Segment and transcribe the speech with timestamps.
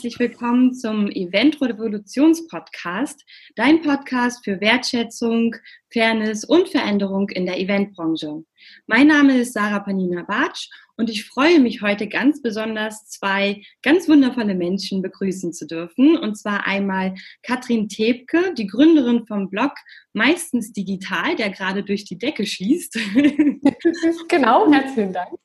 [0.00, 3.22] Herzlich willkommen zum Event Revolutions Podcast,
[3.54, 5.54] dein Podcast für Wertschätzung,
[5.92, 8.42] Fairness und Veränderung in der Eventbranche.
[8.86, 14.08] Mein Name ist Sarah Panina Bartsch und ich freue mich heute ganz besonders, zwei ganz
[14.08, 16.16] wundervolle Menschen begrüßen zu dürfen.
[16.16, 19.74] Und zwar einmal Katrin Tebke, die Gründerin vom Blog
[20.14, 22.94] Meistens Digital, der gerade durch die Decke schießt.
[24.28, 25.38] genau, herzlichen Dank.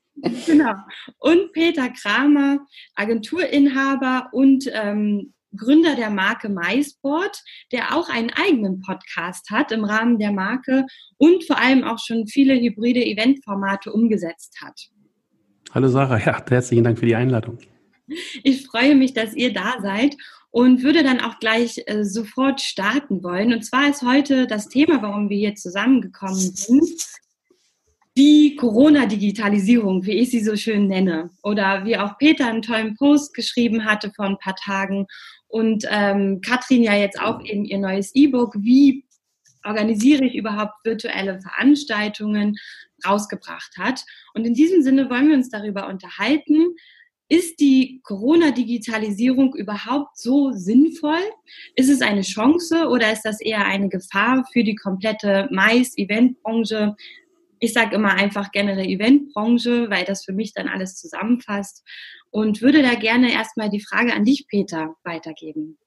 [0.45, 0.73] Genau.
[1.19, 2.59] Und Peter Kramer,
[2.95, 7.41] Agenturinhaber und ähm, Gründer der Marke MySport,
[7.71, 10.85] der auch einen eigenen Podcast hat im Rahmen der Marke
[11.17, 14.79] und vor allem auch schon viele hybride Eventformate umgesetzt hat.
[15.71, 17.59] Hallo Sarah, ja, herzlichen Dank für die Einladung.
[18.43, 20.15] Ich freue mich, dass ihr da seid
[20.51, 23.51] und würde dann auch gleich äh, sofort starten wollen.
[23.51, 26.93] Und zwar ist heute das Thema, warum wir hier zusammengekommen sind,
[28.17, 31.31] die Corona-Digitalisierung, wie ich sie so schön nenne.
[31.43, 35.07] Oder wie auch Peter einen tollen Post geschrieben hatte vor ein paar Tagen
[35.47, 39.05] und ähm, Katrin ja jetzt auch eben ihr neues E-Book, wie
[39.63, 42.57] organisiere ich überhaupt virtuelle Veranstaltungen,
[43.05, 44.03] rausgebracht hat.
[44.33, 46.75] Und in diesem Sinne wollen wir uns darüber unterhalten,
[47.27, 51.23] ist die Corona-Digitalisierung überhaupt so sinnvoll?
[51.75, 56.95] Ist es eine Chance oder ist das eher eine Gefahr für die komplette Mais-Eventbranche?
[57.59, 61.83] Ich sage immer einfach generell Eventbranche, weil das für mich dann alles zusammenfasst
[62.31, 65.77] und würde da gerne erstmal die Frage an dich, Peter, weitergeben.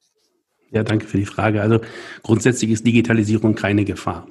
[0.71, 1.63] Ja, danke für die Frage.
[1.63, 1.81] Also
[2.23, 4.27] grundsätzlich ist Digitalisierung keine Gefahr.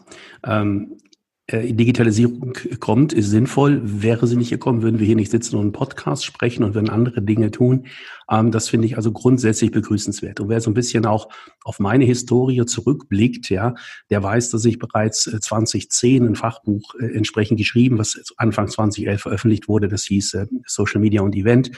[0.45, 1.06] Ähm, äh,
[1.49, 3.79] Digitalisierung kommt, ist sinnvoll.
[3.81, 6.89] Wäre sie nicht gekommen, würden wir hier nicht sitzen und einen Podcast sprechen und würden
[6.89, 7.85] andere Dinge tun.
[8.29, 10.41] Ähm, das finde ich also grundsätzlich begrüßenswert.
[10.41, 11.29] Und wer so ein bisschen auch
[11.63, 13.75] auf meine Historie zurückblickt, ja,
[14.09, 19.21] der weiß, dass ich bereits 2010 äh, ein Fachbuch äh, entsprechend geschrieben, was Anfang 2011
[19.21, 19.87] veröffentlicht wurde.
[19.87, 21.71] Das hieß Social Media und Event.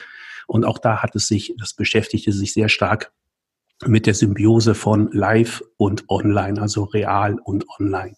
[0.48, 3.12] Und auch da hat es sich, das beschäftigte sich sehr stark
[3.86, 8.16] mit der Symbiose von Live und Online, also real und online.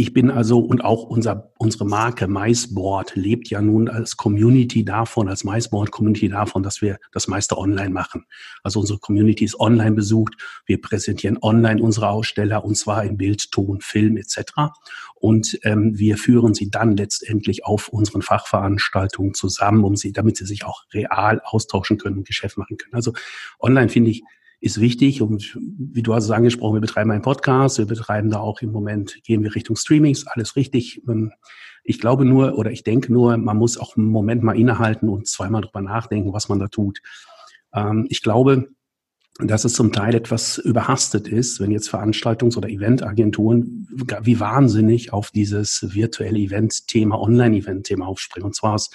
[0.00, 5.28] Ich bin also und auch unser, unsere Marke MySboard lebt ja nun als Community davon,
[5.28, 8.24] als MySboard Community davon, dass wir das meiste online machen.
[8.62, 10.34] Also unsere Community ist online besucht.
[10.66, 14.38] Wir präsentieren online unsere Aussteller und zwar in Bild, Ton, Film etc.
[15.16, 20.46] Und ähm, wir führen sie dann letztendlich auf unseren Fachveranstaltungen zusammen, um sie, damit sie
[20.46, 22.94] sich auch real austauschen können und Geschäft machen können.
[22.94, 23.14] Also
[23.58, 24.22] online finde ich
[24.60, 25.22] ist wichtig.
[25.22, 28.72] Und wie du hast es angesprochen, wir betreiben einen Podcast, wir betreiben da auch im
[28.72, 31.02] Moment, gehen wir Richtung Streamings, alles richtig.
[31.08, 31.32] Ähm,
[31.84, 35.26] ich glaube nur oder ich denke nur, man muss auch einen Moment mal innehalten und
[35.26, 37.00] zweimal drüber nachdenken, was man da tut.
[37.72, 38.68] Ähm, ich glaube,
[39.40, 43.86] dass es zum Teil etwas überhastet ist, wenn jetzt Veranstaltungs- oder Eventagenturen
[44.22, 48.46] wie wahnsinnig auf dieses virtuelle Event-Thema, Online-Event-Thema aufspringen.
[48.46, 48.90] Und zwar aus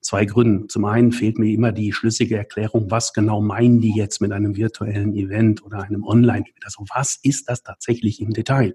[0.00, 0.68] zwei Gründen.
[0.68, 4.56] Zum einen fehlt mir immer die schlüssige Erklärung, was genau meinen die jetzt mit einem
[4.56, 6.64] virtuellen Event oder einem Online-Event?
[6.64, 8.74] Also was ist das tatsächlich im Detail?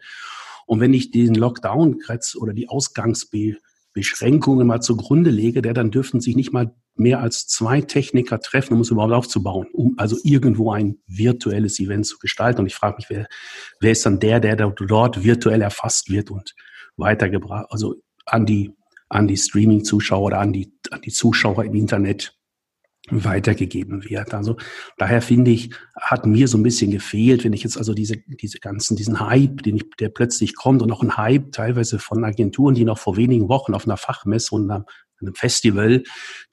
[0.65, 1.99] Und wenn ich den Lockdown
[2.39, 7.81] oder die Ausgangsbeschränkungen mal zugrunde lege, der, dann dürften sich nicht mal mehr als zwei
[7.81, 12.61] Techniker treffen, um es überhaupt aufzubauen, um also irgendwo ein virtuelles Event zu gestalten.
[12.61, 13.27] Und ich frage mich, wer,
[13.79, 16.53] wer ist dann der, der dort virtuell erfasst wird und
[16.97, 17.95] weitergebracht, also
[18.25, 18.71] an die
[19.11, 22.37] an die Streaming-Zuschauer oder an die, an die Zuschauer im Internet
[23.11, 24.33] weitergegeben wird.
[24.33, 24.57] Also
[24.97, 28.59] daher finde ich, hat mir so ein bisschen gefehlt, wenn ich jetzt also diese, diese
[28.59, 32.75] ganzen, diesen Hype, den ich, der plötzlich kommt und auch ein Hype teilweise von Agenturen,
[32.75, 34.85] die noch vor wenigen Wochen auf einer Fachmesse und einem,
[35.19, 36.03] einem Festival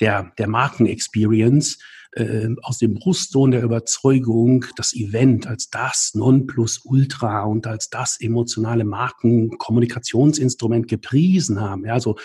[0.01, 1.79] der, der Markenexperience
[2.13, 8.85] äh, aus dem Brustton der Überzeugung, das Event als das Nonplusultra und als das emotionale
[8.85, 11.85] Markenkommunikationsinstrument gepriesen haben.
[11.85, 12.17] Ja, also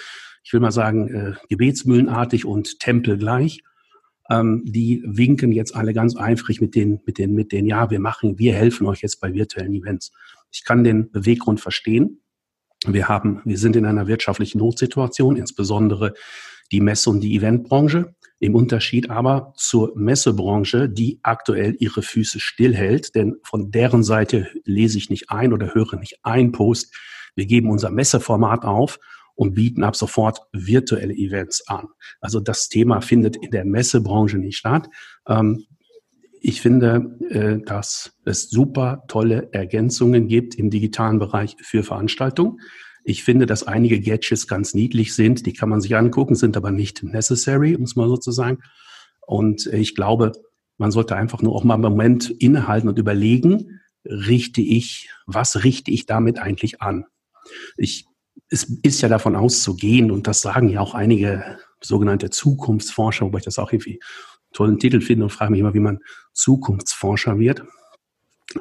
[0.44, 3.62] ich will mal sagen, äh, gebetsmühlenartig und tempelgleich.
[4.30, 8.00] Ähm, die winken jetzt alle ganz eifrig mit den, mit den, mit den, ja, wir
[8.00, 10.12] machen, wir helfen euch jetzt bei virtuellen Events.
[10.52, 12.22] Ich kann den Beweggrund verstehen.
[12.86, 16.14] Wir haben, wir sind in einer wirtschaftlichen Notsituation, insbesondere
[16.72, 18.16] die Messe- und die Eventbranche.
[18.40, 24.98] Im Unterschied aber zur Messebranche, die aktuell ihre Füße stillhält, denn von deren Seite lese
[24.98, 26.94] ich nicht ein oder höre nicht ein Post.
[27.36, 29.00] Wir geben unser Messeformat auf
[29.36, 31.88] und bieten ab sofort virtuelle Events an.
[32.22, 34.88] Also das Thema findet in der Messebranche nicht statt.
[35.28, 35.66] Ähm,
[36.46, 42.60] ich finde, äh, dass es super tolle Ergänzungen gibt im digitalen Bereich für Veranstaltungen.
[43.06, 46.72] Ich finde, dass einige Gadgets ganz niedlich sind, die kann man sich angucken, sind aber
[46.72, 48.60] nicht necessary, um es mal so zu sagen.
[49.26, 50.34] Und ich glaube,
[50.78, 55.92] man sollte einfach nur auch mal einen Moment innehalten und überlegen, richte ich, was richte
[55.92, 57.06] ich damit eigentlich an?
[57.78, 58.06] Ich,
[58.50, 63.46] es ist ja davon auszugehen, und das sagen ja auch einige sogenannte Zukunftsforscher, wobei ich
[63.46, 64.00] das auch irgendwie
[64.54, 66.00] tollen Titel finde und frage mich immer, wie man
[66.34, 67.64] Zukunftsforscher wird.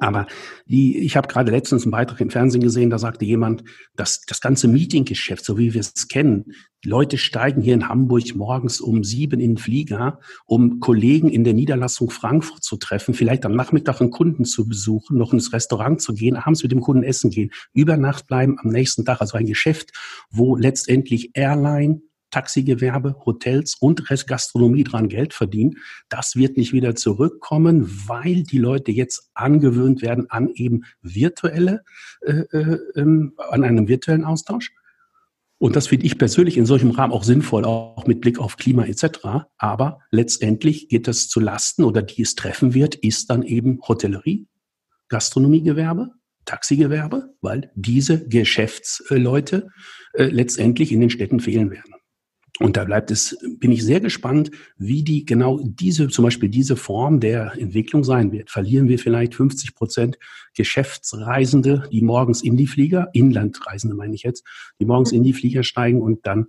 [0.01, 0.27] Aber
[0.67, 4.41] die, ich habe gerade letztens einen Beitrag im Fernsehen gesehen, da sagte jemand, dass das
[4.41, 6.53] ganze Meetinggeschäft, so wie wir es kennen,
[6.85, 11.55] Leute steigen hier in Hamburg morgens um sieben in den Flieger, um Kollegen in der
[11.55, 16.15] Niederlassung Frankfurt zu treffen, vielleicht am Nachmittag einen Kunden zu besuchen, noch ins Restaurant zu
[16.15, 19.21] gehen, abends mit dem Kunden essen gehen, über Nacht bleiben, am nächsten Tag.
[19.21, 19.93] Also ein Geschäft,
[20.31, 22.03] wo letztendlich Airline,
[22.33, 25.77] Taxigewerbe, Hotels und Gastronomie dran Geld verdienen.
[26.09, 31.85] Das wird nicht wieder zurückkommen, weil die Leute jetzt angewöhnt werden an eben virtuelle,
[32.23, 34.73] äh, äh, ähm, an einem virtuellen Austausch.
[35.59, 38.85] Und das finde ich persönlich in solchem Rahmen auch sinnvoll, auch mit Blick auf Klima
[38.85, 39.47] etc.
[39.59, 44.49] Aber letztendlich geht es zu Lasten oder die es treffen wird, ist dann eben Hotellerie,
[45.09, 46.11] Gastronomiegewerbe,
[46.47, 49.69] Taxigewerbe, weil diese Geschäftsleute
[50.15, 51.95] äh, letztendlich in den Städten fehlen werden.
[52.63, 56.77] Und da bleibt es, bin ich sehr gespannt, wie die genau diese, zum Beispiel diese
[56.77, 58.51] Form der Entwicklung sein wird.
[58.51, 60.19] Verlieren wir vielleicht 50 Prozent
[60.55, 64.45] Geschäftsreisende, die morgens in die Flieger, Inlandreisende meine ich jetzt,
[64.79, 66.47] die morgens in die Flieger steigen und dann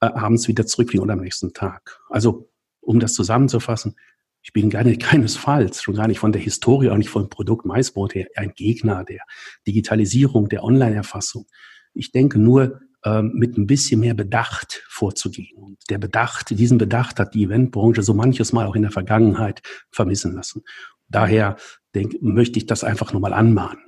[0.00, 1.98] äh, abends wieder zurückfliegen oder am nächsten Tag.
[2.10, 2.48] Also,
[2.80, 3.96] um das zusammenzufassen,
[4.42, 7.66] ich bin gar nicht, keinesfalls, schon gar nicht von der Historie, auch nicht vom Produkt
[7.66, 9.22] Maisbrot her, ein Gegner der
[9.66, 11.46] Digitalisierung, der Online-Erfassung.
[11.92, 12.80] Ich denke nur,
[13.22, 15.56] mit ein bisschen mehr Bedacht vorzugehen.
[15.56, 19.62] Und der Bedacht, diesen Bedacht hat die Eventbranche so manches Mal auch in der Vergangenheit
[19.90, 20.62] vermissen lassen.
[21.08, 21.56] Daher
[21.94, 23.78] denk, möchte ich das einfach nochmal anmahnen.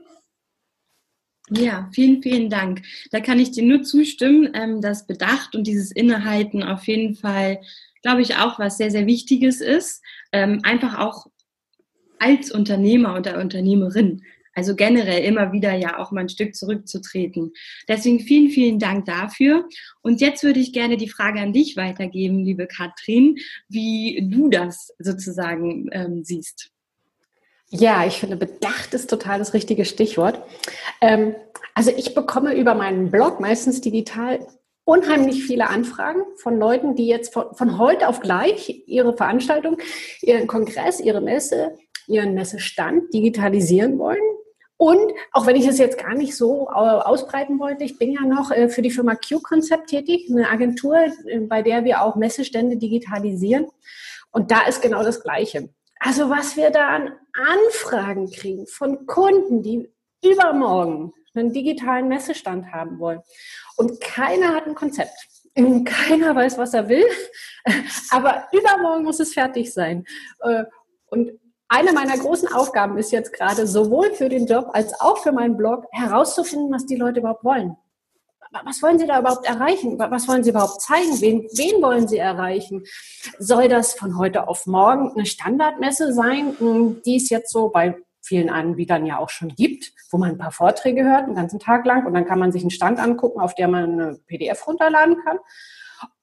[1.50, 2.82] Ja, vielen, vielen Dank.
[3.10, 7.60] Da kann ich dir nur zustimmen, ähm, dass Bedacht und dieses Innehalten auf jeden Fall,
[8.02, 10.02] glaube ich, auch was sehr, sehr Wichtiges ist.
[10.32, 11.26] Ähm, einfach auch
[12.18, 14.22] als Unternehmer oder Unternehmerin.
[14.58, 17.52] Also generell immer wieder ja auch mal ein Stück zurückzutreten.
[17.86, 19.68] Deswegen vielen, vielen Dank dafür.
[20.02, 23.36] Und jetzt würde ich gerne die Frage an dich weitergeben, liebe Katrin,
[23.68, 26.72] wie du das sozusagen ähm, siehst.
[27.70, 30.42] Ja, ich finde, Bedacht ist total das richtige Stichwort.
[31.00, 31.36] Ähm,
[31.72, 34.44] also ich bekomme über meinen Blog meistens digital
[34.82, 39.76] unheimlich viele Anfragen von Leuten, die jetzt von, von heute auf gleich ihre Veranstaltung,
[40.20, 41.78] ihren Kongress, ihre Messe,
[42.08, 44.18] ihren Messestand digitalisieren wollen
[44.78, 48.52] und auch wenn ich es jetzt gar nicht so ausbreiten wollte, ich bin ja noch
[48.52, 53.66] äh, für die Firma Q-Concept tätig, eine Agentur, äh, bei der wir auch Messestände digitalisieren.
[54.30, 55.68] Und da ist genau das Gleiche.
[55.98, 59.90] Also was wir da an Anfragen kriegen von Kunden, die
[60.24, 63.20] übermorgen einen digitalen Messestand haben wollen.
[63.76, 65.16] Und keiner hat ein Konzept.
[65.56, 67.06] Keiner weiß, was er will.
[68.10, 70.04] Aber übermorgen muss es fertig sein.
[70.40, 70.64] Äh,
[71.08, 71.32] und
[71.68, 75.56] eine meiner großen Aufgaben ist jetzt gerade sowohl für den Job als auch für meinen
[75.56, 77.76] Blog herauszufinden, was die Leute überhaupt wollen.
[78.64, 79.98] Was wollen Sie da überhaupt erreichen?
[79.98, 81.20] Was wollen Sie überhaupt zeigen?
[81.20, 82.84] Wen, wen wollen Sie erreichen?
[83.38, 87.96] Soll das von heute auf morgen eine Standardmesse sein, hm, die es jetzt so bei
[88.22, 91.84] vielen Anbietern ja auch schon gibt, wo man ein paar Vorträge hört, einen ganzen Tag
[91.84, 95.16] lang und dann kann man sich einen Stand angucken, auf der man eine PDF runterladen
[95.22, 95.38] kann?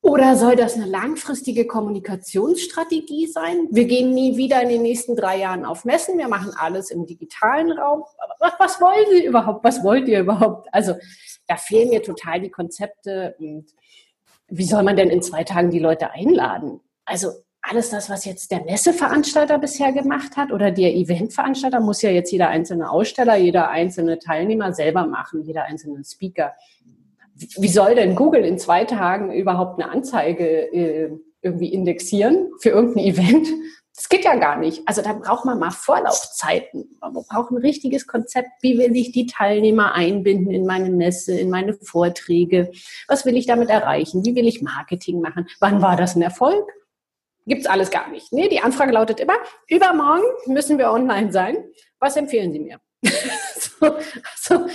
[0.01, 3.67] Oder soll das eine langfristige Kommunikationsstrategie sein?
[3.71, 6.17] Wir gehen nie wieder in den nächsten drei Jahren auf Messen.
[6.17, 8.03] Wir machen alles im digitalen Raum.
[8.39, 9.63] Was, was wollen Sie überhaupt?
[9.63, 10.67] Was wollt ihr überhaupt?
[10.71, 10.95] Also
[11.47, 13.35] da fehlen mir total die Konzepte.
[13.39, 13.65] Und
[14.47, 16.81] wie soll man denn in zwei Tagen die Leute einladen?
[17.05, 17.31] Also
[17.67, 22.31] alles das, was jetzt der Messeveranstalter bisher gemacht hat oder der Eventveranstalter, muss ja jetzt
[22.31, 26.53] jeder einzelne Aussteller, jeder einzelne Teilnehmer selber machen, jeder einzelne Speaker
[27.35, 31.11] wie soll denn Google in zwei Tagen überhaupt eine Anzeige äh,
[31.41, 33.47] irgendwie indexieren für irgendein Event?
[33.95, 34.81] Das geht ja gar nicht.
[34.85, 36.97] Also da braucht man mal Vorlaufzeiten.
[36.99, 38.49] Man braucht ein richtiges Konzept.
[38.61, 42.71] Wie will ich die Teilnehmer einbinden in meine Messe, in meine Vorträge?
[43.07, 44.25] Was will ich damit erreichen?
[44.25, 45.47] Wie will ich Marketing machen?
[45.61, 46.67] Wann war das ein Erfolg?
[47.45, 48.33] Gibt's alles gar nicht.
[48.33, 49.37] Nee, die Anfrage lautet immer,
[49.69, 51.57] übermorgen müssen wir online sein.
[51.99, 52.79] Was empfehlen Sie mir?
[53.79, 53.95] So,
[54.35, 54.67] so.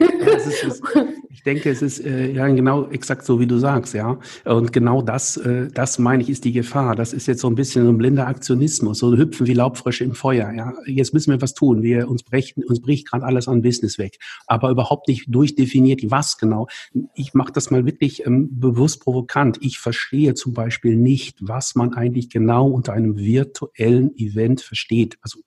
[0.00, 0.82] Ja, ist, ist,
[1.30, 4.18] ich denke, es ist äh, ja genau exakt so, wie du sagst, ja.
[4.44, 6.96] Und genau das, äh, das meine ich, ist die Gefahr.
[6.96, 10.14] Das ist jetzt so ein bisschen so ein blinder Aktionismus, so hüpfen wie Laubfrösche im
[10.14, 10.52] Feuer.
[10.52, 11.82] Ja, jetzt müssen wir was tun.
[11.82, 16.38] Wir uns brechen, uns bricht gerade alles an Business weg, aber überhaupt nicht durchdefiniert, was
[16.38, 16.66] genau.
[17.14, 19.58] Ich mache das mal wirklich ähm, bewusst provokant.
[19.60, 25.18] Ich verstehe zum Beispiel nicht, was man eigentlich genau unter einem virtuellen Event versteht.
[25.22, 25.40] Also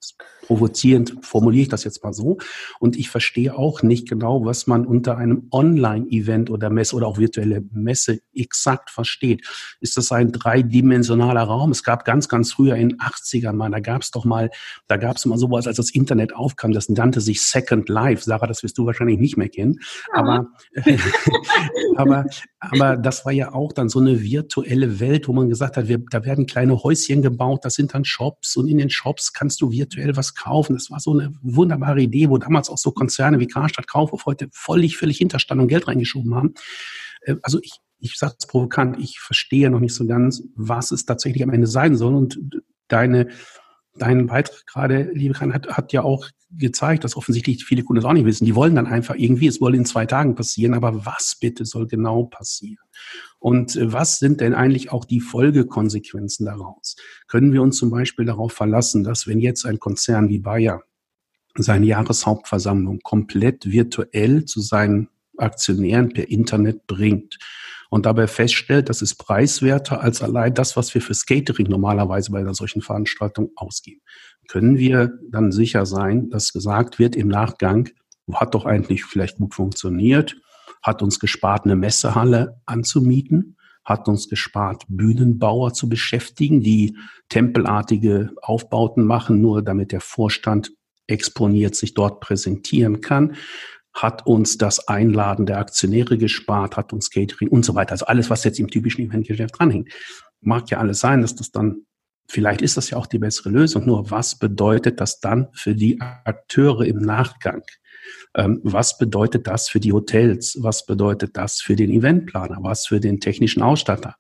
[0.47, 2.37] provozierend formuliere ich das jetzt mal einfach so.
[2.79, 7.17] Und ich verstehe auch nicht genau, was man unter einem Online-Event oder Messe oder auch
[7.17, 9.45] virtuelle Messe exakt versteht.
[9.79, 11.71] Ist das ein dreidimensionaler Raum?
[11.71, 14.49] Es gab ganz, ganz früher in 80ern mal, da gab es doch mal,
[14.87, 18.23] da gab es mal sowas, als das Internet aufkam, das nannte sich Second Life.
[18.23, 19.79] Sarah, das wirst du wahrscheinlich nicht mehr kennen.
[20.13, 20.21] Ja.
[20.21, 20.47] Aber,
[21.95, 22.25] aber,
[22.59, 25.99] aber das war ja auch dann so eine virtuelle Welt, wo man gesagt hat, wir,
[26.09, 29.71] da werden kleine Häuschen gebaut, das sind dann Shops und in den Shops kannst du
[29.71, 30.73] virtuell was kaufen.
[30.73, 34.50] Das war so eine wunderbare Idee, wo damals auch so Konzerne wie Karstadt Kaufhof heute
[34.53, 36.53] völlig, völlig hinterstanden und Geld reingeschoben haben.
[37.21, 41.05] Äh, also ich, ich sage es provokant, ich verstehe noch nicht so ganz, was es
[41.05, 42.15] tatsächlich am Ende sein soll.
[42.15, 42.39] Und
[42.88, 43.29] deine,
[43.95, 48.10] dein Beitrag gerade, liebe Karin, hat, hat ja auch gezeigt, dass offensichtlich viele Kunden das
[48.10, 48.45] auch nicht wissen.
[48.45, 51.88] Die wollen dann einfach irgendwie, es soll in zwei Tagen passieren, aber was bitte soll
[51.88, 52.83] genau passieren?
[53.39, 56.95] Und äh, was sind denn eigentlich auch die Folgekonsequenzen daraus?
[57.27, 60.83] Können wir uns zum Beispiel darauf verlassen, dass wenn jetzt ein Konzern wie Bayer
[61.55, 67.39] seine Jahreshauptversammlung komplett virtuell zu seinen Aktionären per Internet bringt
[67.89, 72.39] und dabei feststellt, das ist preiswerter als allein das, was wir für Skatering normalerweise bei
[72.39, 74.01] einer solchen Veranstaltung ausgeben.
[74.48, 77.89] Können wir dann sicher sein, dass gesagt wird im Nachgang,
[78.31, 80.38] hat doch eigentlich vielleicht gut funktioniert,
[80.81, 86.96] hat uns gespart, eine Messehalle anzumieten, hat uns gespart, Bühnenbauer zu beschäftigen, die
[87.29, 90.72] tempelartige Aufbauten machen, nur damit der Vorstand
[91.11, 93.35] exponiert sich dort präsentieren kann,
[93.93, 97.91] hat uns das Einladen der Aktionäre gespart, hat uns Catering und so weiter.
[97.91, 99.89] Also alles, was jetzt im typischen Eventgeschäft dranhängt.
[100.39, 101.85] Mag ja alles sein, dass das dann,
[102.27, 103.85] vielleicht ist das ja auch die bessere Lösung.
[103.85, 107.63] Nur was bedeutet das dann für die Akteure im Nachgang?
[108.33, 110.57] Ähm, was bedeutet das für die Hotels?
[110.61, 112.57] Was bedeutet das für den Eventplaner?
[112.61, 114.15] Was für den technischen Ausstatter?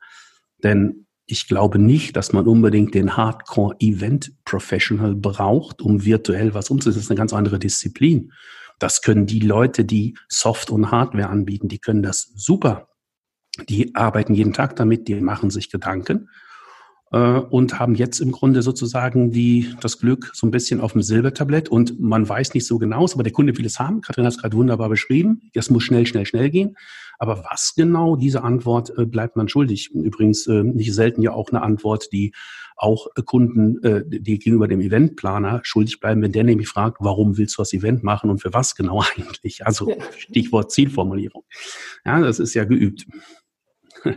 [0.63, 6.99] Denn ich glaube nicht, dass man unbedingt den Hardcore-Event-Professional braucht, um virtuell was umzusetzen.
[6.99, 8.33] Das ist eine ganz andere Disziplin.
[8.79, 12.89] Das können die Leute, die Soft- und Hardware anbieten, die können das super.
[13.69, 16.29] Die arbeiten jeden Tag damit, die machen sich Gedanken
[17.11, 21.67] und haben jetzt im Grunde sozusagen die, das Glück so ein bisschen auf dem Silbertablett
[21.67, 23.99] und man weiß nicht so genau, aber der Kunde will es haben.
[23.99, 25.41] Katrin hat es gerade wunderbar beschrieben.
[25.53, 26.77] Das muss schnell, schnell, schnell gehen.
[27.21, 29.91] Aber was genau, diese Antwort äh, bleibt man schuldig.
[29.93, 32.33] Übrigens äh, nicht selten ja auch eine Antwort, die
[32.75, 37.57] auch Kunden, äh, die gegenüber dem Eventplaner schuldig bleiben, wenn der nämlich fragt, warum willst
[37.57, 39.65] du das Event machen und für was genau eigentlich?
[39.67, 41.43] Also Stichwort Zielformulierung.
[42.05, 43.05] Ja, das ist ja geübt.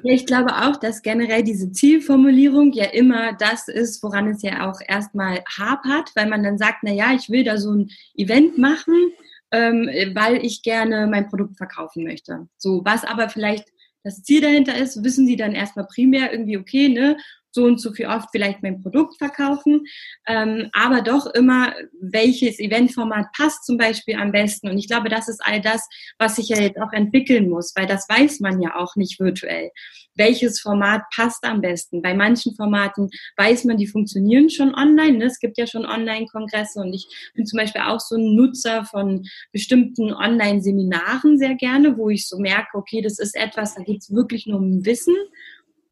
[0.02, 4.80] Ich glaube auch, dass generell diese Zielformulierung ja immer das ist, woran es ja auch
[4.86, 9.12] erstmal hapert, weil man dann sagt, na ja, ich will da so ein Event machen,
[9.50, 12.48] ähm, weil ich gerne mein Produkt verkaufen möchte.
[12.56, 13.68] So, was aber vielleicht
[14.02, 17.16] das Ziel dahinter ist, wissen sie dann erstmal primär irgendwie, okay, ne,
[17.54, 19.87] so und so viel oft vielleicht mein Produkt verkaufen,
[20.26, 24.68] ähm, aber doch immer, welches Eventformat passt zum Beispiel am besten.
[24.68, 27.87] Und ich glaube, das ist all das, was sich ja jetzt auch entwickeln muss, weil
[27.87, 29.70] das weiß man ja auch nicht virtuell.
[30.16, 32.02] Welches Format passt am besten?
[32.02, 35.18] Bei manchen Formaten weiß man, die funktionieren schon online.
[35.18, 35.25] Ne?
[35.25, 39.25] Es gibt ja schon Online-Kongresse und ich bin zum Beispiel auch so ein Nutzer von
[39.52, 44.12] bestimmten Online-Seminaren sehr gerne, wo ich so merke, okay, das ist etwas, da geht es
[44.12, 45.16] wirklich nur um Wissen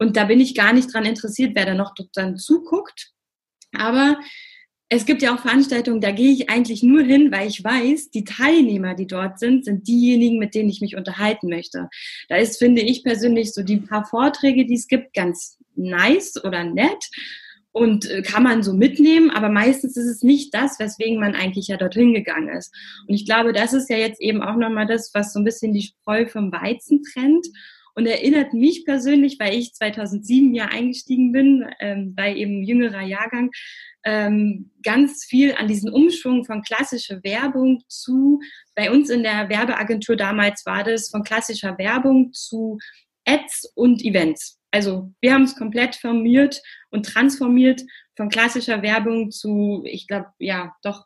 [0.03, 3.11] und da bin ich gar nicht dran interessiert, wer da noch dann zuguckt.
[3.71, 4.19] Aber
[4.89, 8.25] es gibt ja auch Veranstaltungen, da gehe ich eigentlich nur hin, weil ich weiß, die
[8.25, 11.87] Teilnehmer, die dort sind, sind diejenigen, mit denen ich mich unterhalten möchte.
[12.27, 16.65] Da ist, finde ich persönlich, so die paar Vorträge, die es gibt, ganz nice oder
[16.65, 17.09] nett
[17.71, 21.69] und äh, kann man so mitnehmen, aber meistens ist es nicht das, weswegen man eigentlich
[21.69, 22.75] ja dorthin gegangen ist.
[23.07, 25.73] Und ich glaube, das ist ja jetzt eben auch nochmal das, was so ein bisschen
[25.73, 27.47] die Spreu vom Weizen trennt
[27.95, 33.51] und erinnert mich persönlich, weil ich 2007 ja eingestiegen bin, ähm, bei eben jüngerer Jahrgang,
[34.03, 38.41] ähm, ganz viel an diesen Umschwung von klassischer Werbung zu,
[38.75, 42.77] bei uns in der Werbeagentur damals war das von klassischer Werbung zu
[43.25, 44.59] Ads und Events.
[44.71, 47.81] Also wir haben es komplett formiert und transformiert
[48.17, 51.05] von klassischer Werbung zu, ich glaube, ja, doch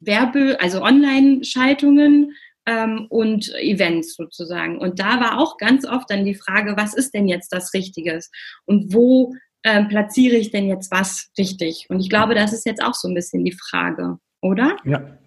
[0.00, 2.34] Werbe, also Online-Schaltungen,
[2.70, 4.78] ähm, und Events sozusagen.
[4.78, 8.30] Und da war auch ganz oft dann die Frage, was ist denn jetzt das Richtiges
[8.64, 9.34] und wo
[9.64, 11.86] ähm, platziere ich denn jetzt was richtig?
[11.88, 14.76] Und ich glaube, das ist jetzt auch so ein bisschen die Frage, oder?
[14.84, 15.18] Ja,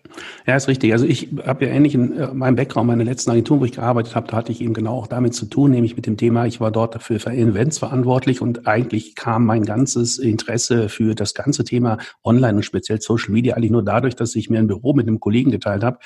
[0.46, 0.92] ja, ist richtig.
[0.94, 4.16] Also ich habe ja ähnlich in äh, meinem Background, meine letzten Agenturen, wo ich gearbeitet
[4.16, 6.62] habe, da hatte ich eben genau auch damit zu tun, nämlich mit dem Thema, ich
[6.62, 11.64] war dort dafür für Events verantwortlich und eigentlich kam mein ganzes Interesse für das ganze
[11.64, 15.08] Thema Online und speziell Social Media eigentlich nur dadurch, dass ich mir ein Büro mit
[15.08, 16.00] einem Kollegen geteilt habe,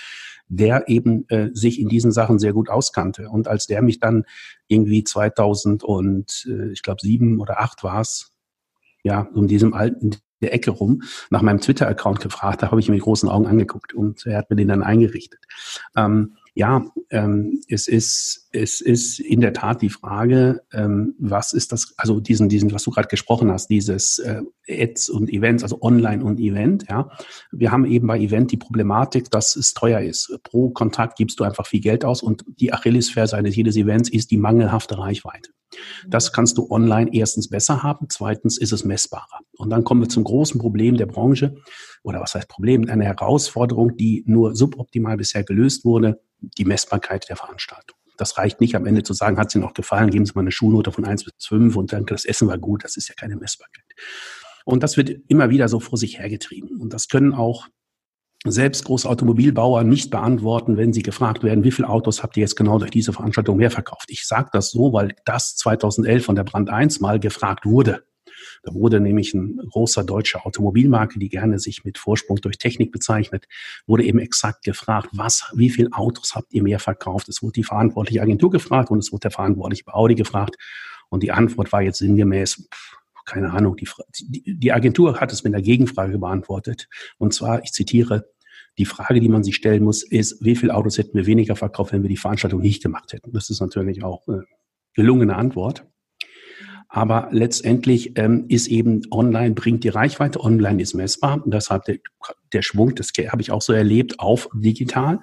[0.50, 3.30] der eben äh, sich in diesen Sachen sehr gut auskannte.
[3.30, 4.26] Und als der mich dann
[4.68, 8.32] irgendwie 2000 und äh, ich glaube sieben oder acht war es,
[9.04, 12.62] ja, um diesem alten, der Ecke rum nach meinem Twitter-Account gefragt.
[12.62, 15.40] Da habe ich mir mit großen Augen angeguckt und er hat mir den dann eingerichtet.
[15.96, 21.72] Ähm, ja, ähm, es ist es ist in der Tat die Frage, ähm, was ist
[21.72, 21.94] das?
[21.98, 26.24] Also diesen diesen, was du gerade gesprochen hast, dieses äh, Ads und Events, also Online
[26.24, 26.86] und Event.
[26.90, 27.10] Ja,
[27.52, 30.38] wir haben eben bei Event die Problematik, dass es teuer ist.
[30.44, 34.32] Pro Kontakt gibst du einfach viel Geld aus und die Achillesferse eines jedes Events ist
[34.32, 35.52] die mangelhafte Reichweite.
[36.08, 39.42] Das kannst du online erstens besser haben, zweitens ist es messbarer.
[39.58, 41.56] Und dann kommen wir zum großen Problem der Branche
[42.04, 47.36] oder was heißt Problem, eine Herausforderung, die nur suboptimal bisher gelöst wurde die Messbarkeit der
[47.36, 47.97] Veranstaltung.
[48.18, 50.52] Das reicht nicht am Ende zu sagen, hat sie noch gefallen, geben Sie mal eine
[50.52, 52.84] Schulnote von eins bis fünf und dann das Essen war gut.
[52.84, 53.86] Das ist ja keine Messbarkeit.
[54.66, 56.82] Und das wird immer wieder so vor sich hergetrieben.
[56.82, 57.68] Und das können auch
[58.46, 62.56] selbst große Automobilbauer nicht beantworten, wenn sie gefragt werden, wie viele Autos habt ihr jetzt
[62.56, 64.10] genau durch diese Veranstaltung mehr verkauft?
[64.10, 68.04] Ich sage das so, weil das 2011 von der Brand 1 mal gefragt wurde.
[68.64, 73.46] Da wurde nämlich ein großer deutscher Automobilmarke, die gerne sich mit Vorsprung durch Technik bezeichnet,
[73.86, 77.30] wurde eben exakt gefragt, was, wie viele Autos habt ihr mehr verkauft?
[77.30, 80.56] Es wurde die verantwortliche Agentur gefragt und es wurde der verantwortliche bei Audi gefragt.
[81.10, 82.68] Und die Antwort war jetzt sinngemäß,
[83.26, 83.88] keine Ahnung, die,
[84.58, 86.88] die Agentur hat es mit einer Gegenfrage beantwortet.
[87.18, 88.26] Und zwar, ich zitiere,
[88.78, 91.94] die Frage, die man sich stellen muss, ist, wie viele Autos hätten wir weniger verkauft,
[91.94, 93.32] wenn wir die Veranstaltung nicht gemacht hätten?
[93.32, 94.46] Das ist natürlich auch eine
[94.94, 95.86] gelungene Antwort.
[96.98, 101.44] Aber letztendlich ähm, ist eben online bringt die Reichweite, online ist messbar.
[101.46, 101.98] Deshalb der,
[102.54, 105.20] der Schwung, das habe ich auch so erlebt, auf digital.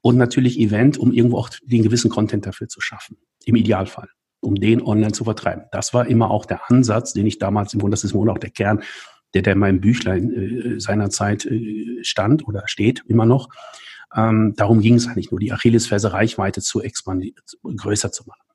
[0.00, 3.18] Und natürlich Event, um irgendwo auch den gewissen Content dafür zu schaffen.
[3.44, 4.08] Im Idealfall.
[4.40, 5.64] Um den online zu vertreiben.
[5.70, 8.38] Das war immer auch der Ansatz, den ich damals im Grunde, das ist wohl auch
[8.38, 8.82] der Kern,
[9.34, 13.50] der, der in meinem Büchlein äh, seinerzeit äh, stand oder steht, immer noch.
[14.16, 18.47] Ähm, darum ging es eigentlich nur, die Achillesferse Reichweite zu expandieren, größer zu machen.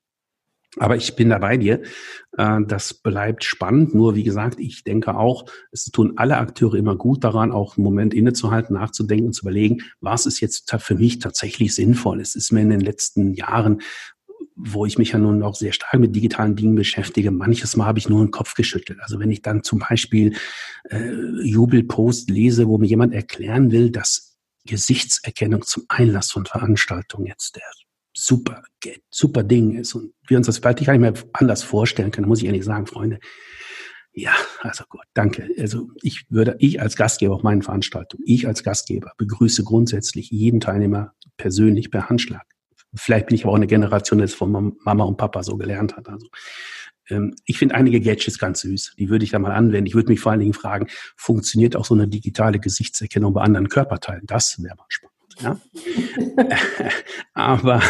[0.78, 1.82] Aber ich bin da bei dir.
[2.38, 3.94] Äh, das bleibt spannend.
[3.94, 7.84] Nur wie gesagt, ich denke auch, es tun alle Akteure immer gut daran, auch einen
[7.84, 12.22] Moment innezuhalten, nachzudenken und zu überlegen, was ist jetzt für mich tatsächlich sinnvoll.
[12.22, 13.82] Es ist mir in den letzten Jahren
[14.56, 18.00] wo ich mich ja nun auch sehr stark mit digitalen Dingen beschäftige, manches Mal habe
[18.00, 19.00] ich nur den Kopf geschüttelt.
[19.02, 20.36] Also wenn ich dann zum Beispiel
[20.90, 21.12] äh,
[21.42, 27.64] Jubelpost lese, wo mir jemand erklären will, dass Gesichtserkennung zum Einlass von Veranstaltungen jetzt der
[28.14, 28.64] super,
[29.10, 32.40] super Ding ist und wir uns das vielleicht gar nicht mehr anders vorstellen können, muss
[32.40, 33.20] ich ehrlich sagen, Freunde.
[34.16, 35.50] Ja, also gut, danke.
[35.58, 40.60] Also ich würde, ich als Gastgeber auf meinen Veranstaltungen, ich als Gastgeber begrüße grundsätzlich jeden
[40.60, 42.46] Teilnehmer persönlich per Handschlag.
[42.94, 45.98] Vielleicht bin ich aber auch eine Generation, die es von Mama und Papa so gelernt
[45.98, 46.08] hat.
[46.10, 46.28] Also
[47.10, 48.96] ähm, ich finde einige Gadgets ganz süß.
[49.00, 49.88] Die würde ich da mal anwenden.
[49.88, 53.68] Ich würde mich vor allen Dingen fragen, funktioniert auch so eine digitale Gesichtserkennung bei anderen
[53.68, 54.24] Körperteilen?
[54.26, 55.13] Das wäre mal spannend.
[55.42, 55.60] Ja?
[57.34, 57.82] aber,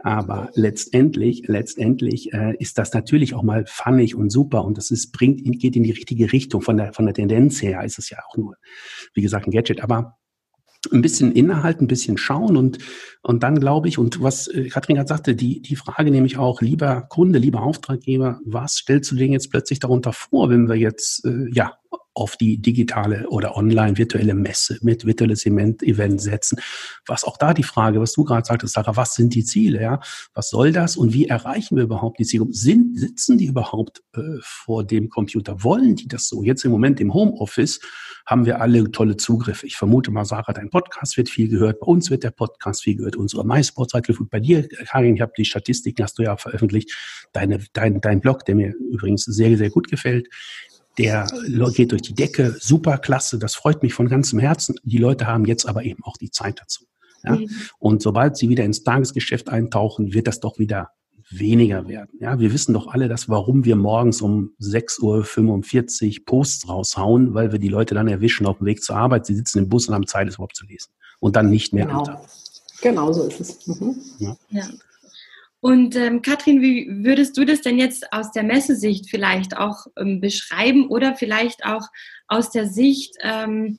[0.00, 5.12] aber letztendlich, letztendlich äh, ist das natürlich auch mal funnig und super und das ist,
[5.12, 6.62] bringt, geht in die richtige Richtung.
[6.62, 8.56] Von der, von der Tendenz her ist es ja auch nur,
[9.12, 9.82] wie gesagt, ein Gadget.
[9.82, 10.16] Aber
[10.92, 12.78] ein bisschen innehalten, ein bisschen schauen und,
[13.22, 16.60] und dann glaube ich, und was äh, Katrin gerade sagte, die, die Frage nämlich auch,
[16.60, 21.24] lieber Kunde, lieber Auftraggeber, was stellst du dir jetzt plötzlich darunter vor, wenn wir jetzt,
[21.24, 21.74] äh, ja,
[22.14, 26.58] auf die digitale oder online virtuelle Messe mit virtuelles Event setzen.
[27.06, 29.82] Was auch da die Frage, was du gerade sagtest, Sarah, was sind die Ziele?
[29.82, 30.00] Ja,
[30.32, 32.46] was soll das und wie erreichen wir überhaupt die Ziele?
[32.50, 35.62] Sind, sitzen die überhaupt äh, vor dem Computer?
[35.64, 36.42] Wollen die das so?
[36.42, 37.80] Jetzt im Moment im Homeoffice
[38.26, 39.66] haben wir alle tolle Zugriffe.
[39.66, 41.80] Ich vermute mal, Sarah, dein Podcast wird viel gehört.
[41.80, 43.16] Bei uns wird der Podcast viel gehört.
[43.16, 46.90] Unsere MySports-Seite bei dir, Karin, ich habe die Statistiken, hast du ja veröffentlicht.
[47.32, 50.28] Deine, dein, dein Blog, der mir übrigens sehr, sehr gut gefällt
[50.98, 51.26] der
[51.74, 54.76] geht durch die Decke, super klasse, das freut mich von ganzem Herzen.
[54.84, 56.84] Die Leute haben jetzt aber eben auch die Zeit dazu.
[57.24, 57.36] Ja?
[57.36, 57.50] Mhm.
[57.78, 60.90] Und sobald sie wieder ins Tagesgeschäft eintauchen, wird das doch wieder
[61.30, 62.10] weniger werden.
[62.20, 67.50] Ja, wir wissen doch alle, dass warum wir morgens um 6.45 Uhr Posts raushauen, weil
[67.50, 69.26] wir die Leute dann erwischen auf dem Weg zur Arbeit.
[69.26, 70.92] Sie sitzen im Bus und haben Zeit, es überhaupt zu lesen.
[71.20, 71.86] Und dann nicht mehr.
[71.86, 72.26] Genau,
[72.82, 73.66] genau so ist es.
[73.66, 73.96] Mhm.
[74.18, 74.36] Ja.
[74.50, 74.64] ja.
[75.64, 80.20] Und ähm, Katrin, wie würdest du das denn jetzt aus der Messesicht vielleicht auch ähm,
[80.20, 81.88] beschreiben oder vielleicht auch
[82.28, 83.78] aus der Sicht, ähm,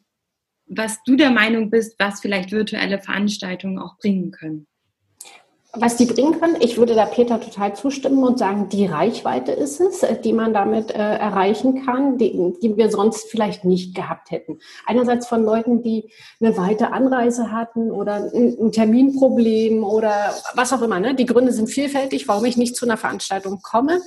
[0.65, 4.65] was du der Meinung bist, was vielleicht virtuelle Veranstaltungen auch bringen können?
[5.77, 9.81] Was die bringen können, ich würde da Peter total zustimmen und sagen, die Reichweite ist
[9.81, 14.31] es, äh, die man damit äh, erreichen kann, die, die wir sonst vielleicht nicht gehabt
[14.31, 14.59] hätten.
[14.85, 20.99] Einerseits von Leuten, die eine weite Anreise hatten oder ein, Terminproblem oder was auch immer.
[20.99, 21.13] Ne?
[21.13, 23.99] Die Gründe sind vielfältig, warum ich nicht zu einer Veranstaltung komme.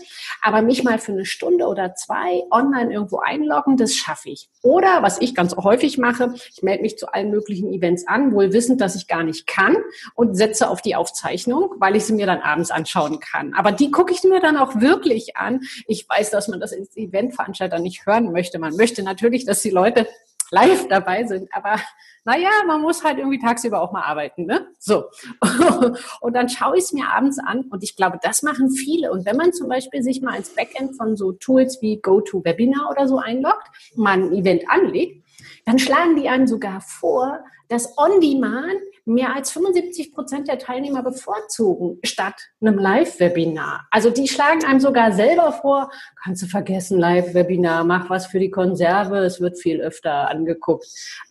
[0.43, 4.49] Aber mich mal für eine Stunde oder zwei online irgendwo einloggen, das schaffe ich.
[4.63, 8.53] Oder was ich ganz häufig mache, ich melde mich zu allen möglichen Events an, wohl
[8.53, 9.77] wissend, dass ich gar nicht kann
[10.15, 13.55] und setze auf die Aufzeichnung Sendung, weil ich sie mir dann abends anschauen kann.
[13.55, 15.61] Aber die gucke ich mir dann auch wirklich an.
[15.87, 18.59] Ich weiß, dass man das als Eventveranstalter nicht hören möchte.
[18.59, 20.07] Man möchte natürlich, dass die Leute
[20.51, 21.77] live dabei sind, aber
[22.25, 24.67] naja, man muss halt irgendwie tagsüber auch mal arbeiten, ne?
[24.79, 25.05] So.
[26.21, 29.11] Und dann schaue ich es mir abends an und ich glaube, das machen viele.
[29.13, 33.09] Und wenn man zum Beispiel sich mal ins Backend von so Tools wie GoToWebinar oder
[33.09, 35.23] so einloggt, mal ein Event anlegt,
[35.69, 41.99] dann schlagen die einem sogar vor, dass On-Demand mehr als 75 Prozent der Teilnehmer bevorzugen
[42.05, 43.87] statt einem Live-Webinar.
[43.91, 45.91] Also die schlagen einem sogar selber vor,
[46.25, 50.87] kannst du vergessen, Live-Webinar, mach was für die Konserve, es wird viel öfter angeguckt.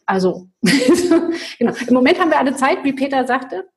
[0.05, 0.47] Also
[1.57, 1.73] genau.
[1.87, 3.67] im Moment haben wir alle Zeit, wie Peter sagte,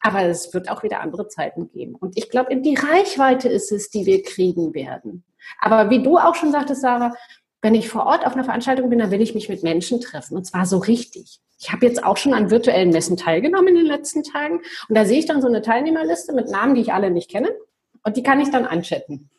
[0.00, 1.96] aber es wird auch wieder andere Zeiten geben.
[1.96, 5.24] Und ich glaube, die Reichweite ist es, die wir kriegen werden.
[5.60, 7.12] Aber wie du auch schon sagtest, Sarah,
[7.62, 10.36] wenn ich vor Ort auf einer Veranstaltung bin, dann will ich mich mit Menschen treffen
[10.36, 11.40] und zwar so richtig.
[11.60, 15.04] Ich habe jetzt auch schon an virtuellen Messen teilgenommen in den letzten Tagen und da
[15.04, 17.50] sehe ich dann so eine Teilnehmerliste mit Namen, die ich alle nicht kenne
[18.02, 19.30] und die kann ich dann anchatten.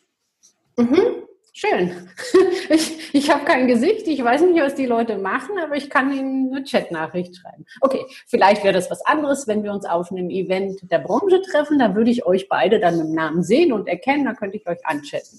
[0.78, 2.10] Mhm, schön.
[2.70, 6.12] Ich, ich habe kein Gesicht, ich weiß nicht, was die Leute machen, aber ich kann
[6.14, 7.66] ihnen eine Chatnachricht schreiben.
[7.82, 11.78] Okay, vielleicht wäre das was anderes, wenn wir uns auf einem Event der Branche treffen,
[11.78, 14.84] da würde ich euch beide dann mit Namen sehen und erkennen, da könnte ich euch
[14.86, 15.38] anchatten.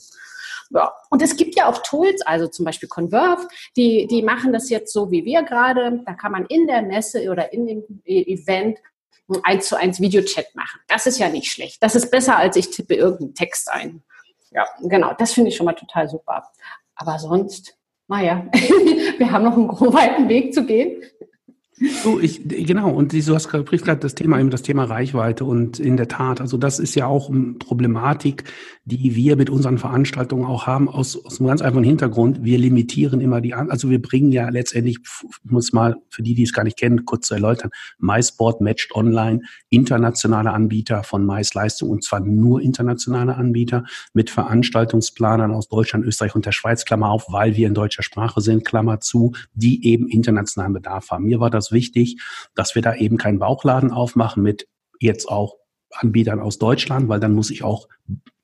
[0.71, 0.93] Ja.
[1.11, 3.47] Und es gibt ja auch Tools, also zum Beispiel Converve,
[3.77, 6.03] die, die machen das jetzt so wie wir gerade.
[6.05, 8.79] Da kann man in der Messe oder in dem Event
[9.43, 10.81] eins zu eins Videochat machen.
[10.89, 11.83] Das ist ja nicht schlecht.
[11.83, 14.03] Das ist besser, als ich tippe irgendeinen Text ein.
[14.51, 15.15] Ja, genau.
[15.19, 16.51] Das finde ich schon mal total super.
[16.95, 17.77] Aber sonst,
[18.09, 21.03] naja, wir haben noch einen weiten Weg zu gehen.
[21.77, 25.97] So, ich, genau, und du hast gerade das Thema, eben das Thema Reichweite und in
[25.97, 28.45] der Tat, also das ist ja auch eine Problematik,
[28.85, 32.45] die wir mit unseren Veranstaltungen auch haben, aus, aus einem ganz einfachen Hintergrund.
[32.45, 34.99] Wir limitieren immer die, also wir bringen ja letztendlich,
[35.43, 39.41] muss mal für die, die es gar nicht kennen, kurz zu erläutern, MySport matcht online,
[39.69, 46.47] internationale Anbieter von MySleistung und zwar nur internationale Anbieter mit Veranstaltungsplanern aus Deutschland, Österreich und
[46.47, 50.75] der Schweiz, Klammer auf, weil wir in deutscher Sprache sind, Klammer zu, die eben internationalen
[50.75, 51.25] Bedarf haben.
[51.25, 52.21] Mir war das wichtig,
[52.55, 54.69] dass wir da eben keinen Bauchladen aufmachen mit
[55.01, 55.57] jetzt auch
[55.91, 57.89] Anbietern aus Deutschland, weil dann muss ich auch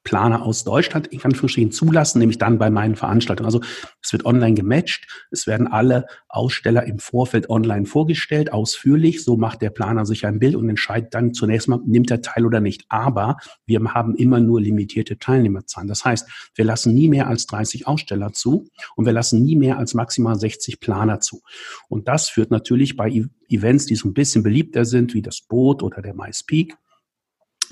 [0.03, 3.47] Planer aus Deutschland in Anführungsstrichen zulassen, nämlich dann bei meinen Veranstaltungen.
[3.47, 3.61] Also
[4.03, 9.25] es wird online gematcht, es werden alle Aussteller im Vorfeld online vorgestellt, ausführlich.
[9.25, 12.47] So macht der Planer sich ein Bild und entscheidet dann zunächst mal, nimmt er teil
[12.47, 12.85] oder nicht.
[12.89, 13.37] Aber
[13.67, 15.89] wir haben immer nur limitierte Teilnehmerzahlen.
[15.89, 19.79] Das heißt, wir lassen nie mehr als 30 Aussteller zu und wir lassen nie mehr
[19.79, 21.43] als maximal 60 Planer zu.
[21.89, 25.83] Und das führt natürlich bei Events, die so ein bisschen beliebter sind, wie das Boot
[25.83, 26.77] oder der MySpeak,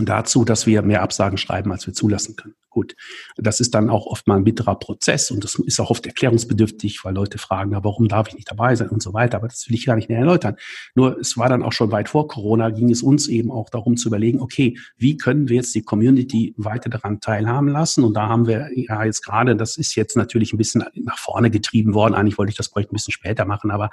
[0.07, 2.55] dazu, dass wir mehr Absagen schreiben, als wir zulassen können.
[2.79, 2.95] Gut,
[3.37, 7.05] das ist dann auch oft mal ein bitterer Prozess und das ist auch oft erklärungsbedürftig,
[7.05, 9.39] weil Leute fragen, ja, warum darf ich nicht dabei sein und so weiter.
[9.39, 10.55] Aber das will ich gar nicht mehr erläutern.
[10.95, 13.97] Nur es war dann auch schon weit vor Corona, ging es uns eben auch darum
[13.97, 18.05] zu überlegen, okay, wie können wir jetzt die Community weiter daran teilhaben lassen?
[18.05, 21.51] Und da haben wir ja jetzt gerade, das ist jetzt natürlich ein bisschen nach vorne
[21.51, 22.15] getrieben worden.
[22.15, 23.91] Eigentlich wollte ich das Projekt ein bisschen später machen, aber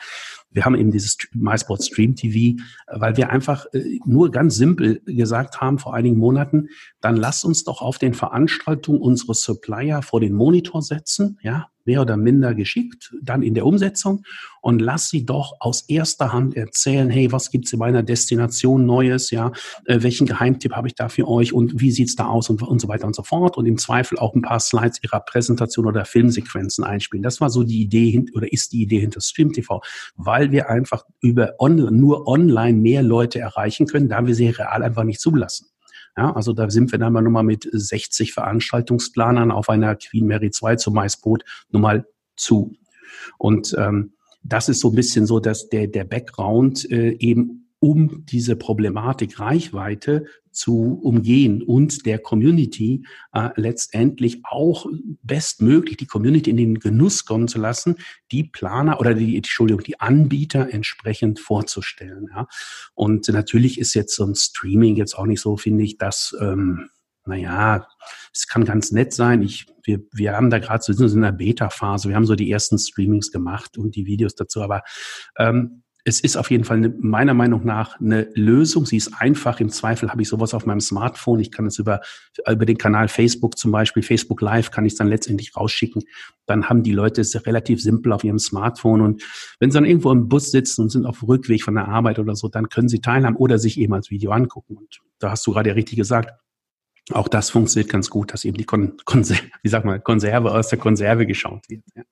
[0.52, 5.60] wir haben eben dieses MySport Stream TV, weil wir einfach äh, nur ganz simpel gesagt
[5.60, 6.70] haben vor einigen Monaten,
[7.02, 11.68] dann lass uns doch auf den Veranstaltungen Gestaltung unsere Supplier vor den Monitor setzen, ja,
[11.88, 14.24] mehr oder minder geschickt, dann in der Umsetzung
[14.62, 19.30] und lass sie doch aus erster Hand erzählen, hey, was gibt's in meiner Destination Neues,
[19.30, 19.52] ja,
[19.86, 22.80] äh, welchen Geheimtipp habe ich da für euch und wie sieht's da aus und, und
[22.80, 26.06] so weiter und so fort und im Zweifel auch ein paar Slides ihrer Präsentation oder
[26.06, 27.22] Filmsequenzen einspielen.
[27.22, 29.82] Das war so die Idee oder ist die Idee hinter Stream TV,
[30.16, 34.82] weil wir einfach über on, nur online mehr Leute erreichen können, da wir sie real
[34.82, 35.68] einfach nicht zulassen.
[36.18, 40.50] Ja, also da sind wir dann mal nochmal mit 60 Veranstaltungsplanern auf einer Queen Mary
[40.50, 42.06] 2 zum Maisboot nochmal
[42.38, 42.76] zu.
[43.38, 48.26] Und ähm, das ist so ein bisschen so, dass der, der Background äh, eben um
[48.26, 54.88] diese Problematik Reichweite zu umgehen und der Community äh, letztendlich auch
[55.22, 57.98] bestmöglich die Community in den Genuss kommen zu lassen,
[58.32, 62.28] die Planer oder die, Entschuldigung, die Anbieter entsprechend vorzustellen.
[62.34, 62.48] Ja.
[62.96, 66.90] Und natürlich ist jetzt so ein Streaming jetzt auch nicht so, finde ich, dass, ähm,
[67.24, 67.88] naja,
[68.34, 69.44] es kann ganz nett sein.
[69.44, 72.80] Ich, wir, wir haben da gerade so in der Beta-Phase, wir haben so die ersten
[72.80, 74.82] Streamings gemacht und die Videos dazu, aber
[75.38, 78.86] ähm, es ist auf jeden Fall eine, meiner Meinung nach eine Lösung.
[78.86, 79.60] Sie ist einfach.
[79.60, 81.40] Im Zweifel habe ich sowas auf meinem Smartphone.
[81.40, 82.00] Ich kann es über,
[82.48, 86.04] über den Kanal Facebook zum Beispiel, Facebook Live, kann ich es dann letztendlich rausschicken.
[86.46, 89.02] Dann haben die Leute es relativ simpel auf ihrem Smartphone.
[89.02, 89.24] Und
[89.60, 92.20] wenn sie dann irgendwo im Bus sitzen und sind auf dem Rückweg von der Arbeit
[92.20, 94.78] oder so, dann können sie teilhaben oder sich eben als Video angucken.
[94.78, 96.40] Und da hast du gerade richtig gesagt,
[97.14, 100.70] auch das funktioniert ganz gut, dass eben die Kon Konser wie sag mal, Konserve aus
[100.70, 101.84] der Konserve geschaut wird.
[101.96, 102.04] Ja.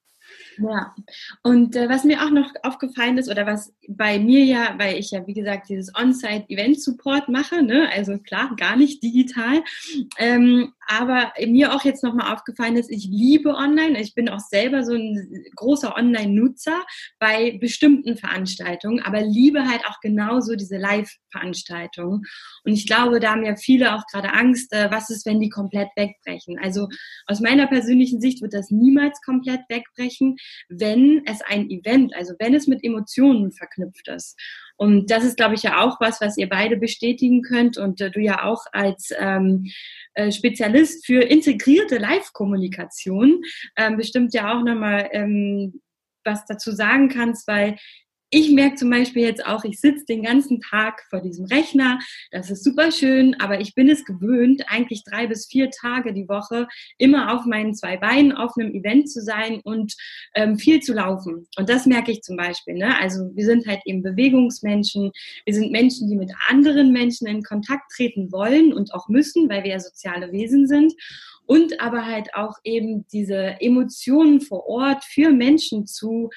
[0.58, 0.96] Ja,
[1.42, 5.12] und äh, was mir auch noch aufgefallen ist oder was bei mir ja, weil ich
[5.12, 9.64] ja wie gesagt dieses On-Site-Event-Support mache, ne, also klar, gar nicht digital,
[10.18, 14.84] ähm, aber mir auch jetzt nochmal aufgefallen ist, ich liebe online, ich bin auch selber
[14.84, 16.84] so ein großer Online-Nutzer
[17.20, 22.24] bei bestimmten Veranstaltungen, aber liebe halt auch genauso diese Live-Veranstaltungen
[22.64, 25.50] und ich glaube, da haben ja viele auch gerade Angst, äh, was ist, wenn die
[25.50, 26.60] komplett wegbrechen.
[26.60, 26.88] Also
[27.28, 30.38] aus meiner persönlichen Sicht wird das niemals komplett wegbrechen
[30.70, 34.38] wenn es ein Event, also wenn es mit Emotionen verknüpft ist.
[34.76, 38.12] Und das ist, glaube ich, ja auch was, was ihr beide bestätigen könnt und äh,
[38.12, 39.72] du ja auch als ähm,
[40.14, 43.42] äh, Spezialist für integrierte Live-Kommunikation
[43.78, 45.82] ähm, bestimmt ja auch nochmal ähm,
[46.26, 47.78] was dazu sagen kannst, weil
[48.34, 52.00] ich merke zum Beispiel jetzt auch, ich sitze den ganzen Tag vor diesem Rechner.
[52.32, 56.28] Das ist super schön, aber ich bin es gewöhnt, eigentlich drei bis vier Tage die
[56.28, 56.68] Woche
[56.98, 59.94] immer auf meinen zwei Beinen auf einem Event zu sein und
[60.34, 61.48] ähm, viel zu laufen.
[61.58, 62.74] Und das merke ich zum Beispiel.
[62.74, 63.00] Ne?
[63.00, 65.12] Also wir sind halt eben Bewegungsmenschen.
[65.46, 69.64] Wir sind Menschen, die mit anderen Menschen in Kontakt treten wollen und auch müssen, weil
[69.64, 70.94] wir ja soziale Wesen sind
[71.46, 76.30] und aber halt auch eben diese Emotionen vor Ort für Menschen zu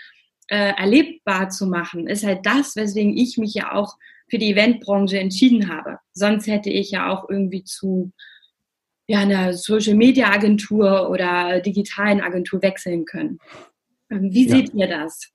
[0.49, 3.97] äh, erlebbar zu machen, ist halt das, weswegen ich mich ja auch
[4.29, 5.99] für die Eventbranche entschieden habe.
[6.13, 8.13] Sonst hätte ich ja auch irgendwie zu
[9.09, 13.39] ja, einer Social Media Agentur oder digitalen Agentur wechseln können.
[14.11, 14.87] Ähm, wie seht ja.
[14.87, 15.31] ihr das?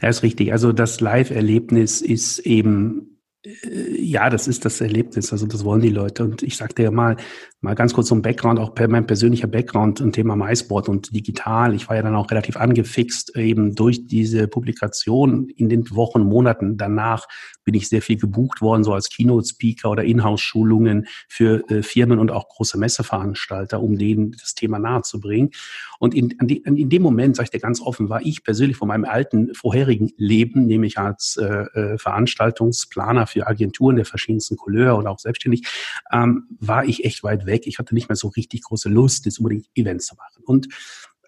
[0.00, 0.52] Ja, ist richtig.
[0.52, 6.24] Also das Live-Erlebnis ist eben ja, das ist das Erlebnis, also das wollen die Leute.
[6.24, 7.16] Und ich sagte ja mal,
[7.60, 11.74] mal ganz kurz zum Background, auch mein persönlicher Background im Thema MySport und digital.
[11.74, 16.76] Ich war ja dann auch relativ angefixt eben durch diese Publikation in den Wochen, Monaten
[16.76, 17.26] danach
[17.64, 22.30] bin ich sehr viel gebucht worden, so als Keynote-Speaker oder Inhouse-Schulungen für äh, Firmen und
[22.30, 25.50] auch große Messeveranstalter, um denen das Thema nahezubringen.
[25.98, 29.04] Und in, in dem Moment, sage ich dir ganz offen, war ich persönlich von meinem
[29.04, 35.18] alten vorherigen Leben, nämlich als äh, äh, Veranstaltungsplaner für Agenturen der verschiedensten Couleur oder auch
[35.18, 35.66] selbstständig,
[36.10, 37.66] ähm, war ich echt weit weg.
[37.66, 40.44] Ich hatte nicht mehr so richtig große Lust, jetzt unbedingt Events zu machen.
[40.44, 40.68] Und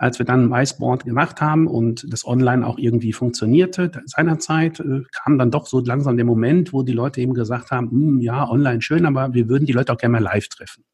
[0.00, 5.38] als wir dann MySport gemacht haben und das online auch irgendwie funktionierte, seinerzeit äh, kam
[5.38, 8.80] dann doch so langsam der Moment, wo die Leute eben gesagt haben, hm, ja, online
[8.80, 10.84] schön, aber wir würden die Leute auch gerne mal live treffen.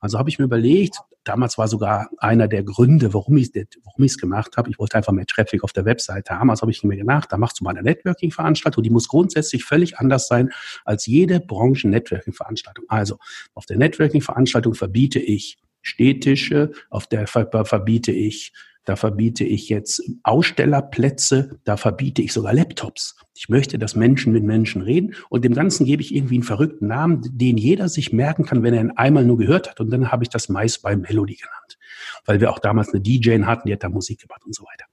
[0.00, 4.56] Also habe ich mir überlegt, damals war sogar einer der Gründe, warum ich es gemacht
[4.56, 6.48] habe, ich wollte einfach mehr Traffic auf der Webseite haben.
[6.48, 9.98] Also habe ich mir gedacht, da machst du mal eine Networking-Veranstaltung, die muss grundsätzlich völlig
[9.98, 10.50] anders sein
[10.86, 12.86] als jede Branchen-Networking-Veranstaltung.
[12.88, 13.18] Also
[13.52, 18.52] auf der Networking-Veranstaltung verbiete ich Stehtische, auf der verbiete ich
[18.86, 23.16] da verbiete ich jetzt Ausstellerplätze, da verbiete ich sogar Laptops.
[23.34, 26.86] Ich möchte, dass Menschen mit Menschen reden und dem Ganzen gebe ich irgendwie einen verrückten
[26.86, 29.80] Namen, den jeder sich merken kann, wenn er ihn einmal nur gehört hat.
[29.80, 31.78] Und dann habe ich das Mais bei Melody genannt,
[32.26, 34.86] weil wir auch damals eine DJ hatten, die hat da Musik gemacht und so weiter.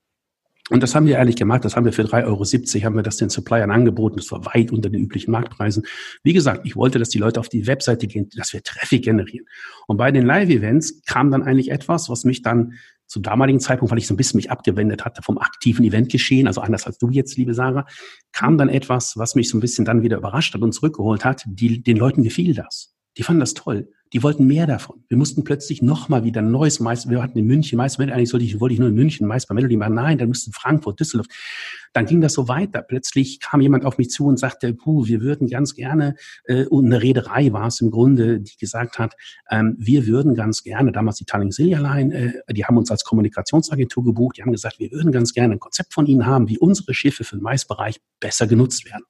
[0.70, 1.66] Und das haben wir ehrlich gemacht.
[1.66, 4.16] Das haben wir für 3,70 Euro, haben wir das den Suppliern angeboten.
[4.18, 5.84] Das war weit unter den üblichen Marktpreisen.
[6.24, 9.46] Wie gesagt, ich wollte, dass die Leute auf die Webseite gehen, dass wir Traffic generieren.
[9.88, 12.74] Und bei den Live-Events kam dann eigentlich etwas, was mich dann
[13.08, 16.62] zum damaligen Zeitpunkt, weil ich so ein bisschen mich abgewendet hatte vom aktiven Eventgeschehen, also
[16.62, 17.86] anders als du jetzt, liebe Sarah,
[18.32, 21.44] kam dann etwas, was mich so ein bisschen dann wieder überrascht hat und zurückgeholt hat.
[21.46, 22.93] Die, den Leuten gefiel das.
[23.18, 23.90] Die fanden das toll.
[24.14, 25.04] Die wollten mehr davon.
[25.08, 27.10] Wir mussten plötzlich nochmal wieder ein neues Meister.
[27.10, 29.76] Wir hatten in München Meister, eigentlich sollte ich, wollte ich nur in München Meister Melody
[29.76, 29.96] machen.
[29.96, 31.28] Nein, dann müssten Frankfurt, Düsseldorf.
[31.94, 32.84] Dann ging das so weiter.
[32.84, 36.86] Plötzlich kam jemand auf mich zu und sagte, puh, wir würden ganz gerne, äh, und
[36.86, 39.16] eine Rederei war es im Grunde, die gesagt hat,
[39.50, 43.04] ähm, wir würden ganz gerne, damals die Tallinn Silja Line, äh, die haben uns als
[43.04, 46.60] Kommunikationsagentur gebucht, die haben gesagt, wir würden ganz gerne ein Konzept von Ihnen haben, wie
[46.60, 49.06] unsere Schiffe für den Maisbereich besser genutzt werden.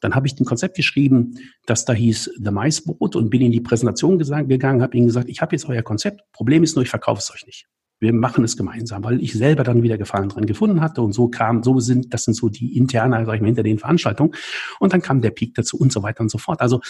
[0.00, 1.34] Dann habe ich ein Konzept geschrieben,
[1.66, 5.40] das da hieß The Maisboot und bin in die Präsentation gegangen, habe ihnen gesagt, ich
[5.40, 6.20] habe jetzt euer Konzept.
[6.32, 7.66] Problem ist nur, ich verkaufe es euch nicht.
[8.00, 11.28] Wir machen es gemeinsam, weil ich selber dann wieder Gefallen dran gefunden hatte und so
[11.28, 14.34] kam, so sind, das sind so die interne, sag ich mal, hinter den Veranstaltungen.
[14.78, 16.60] Und dann kam der Peak dazu und so weiter und so fort.
[16.60, 16.80] Also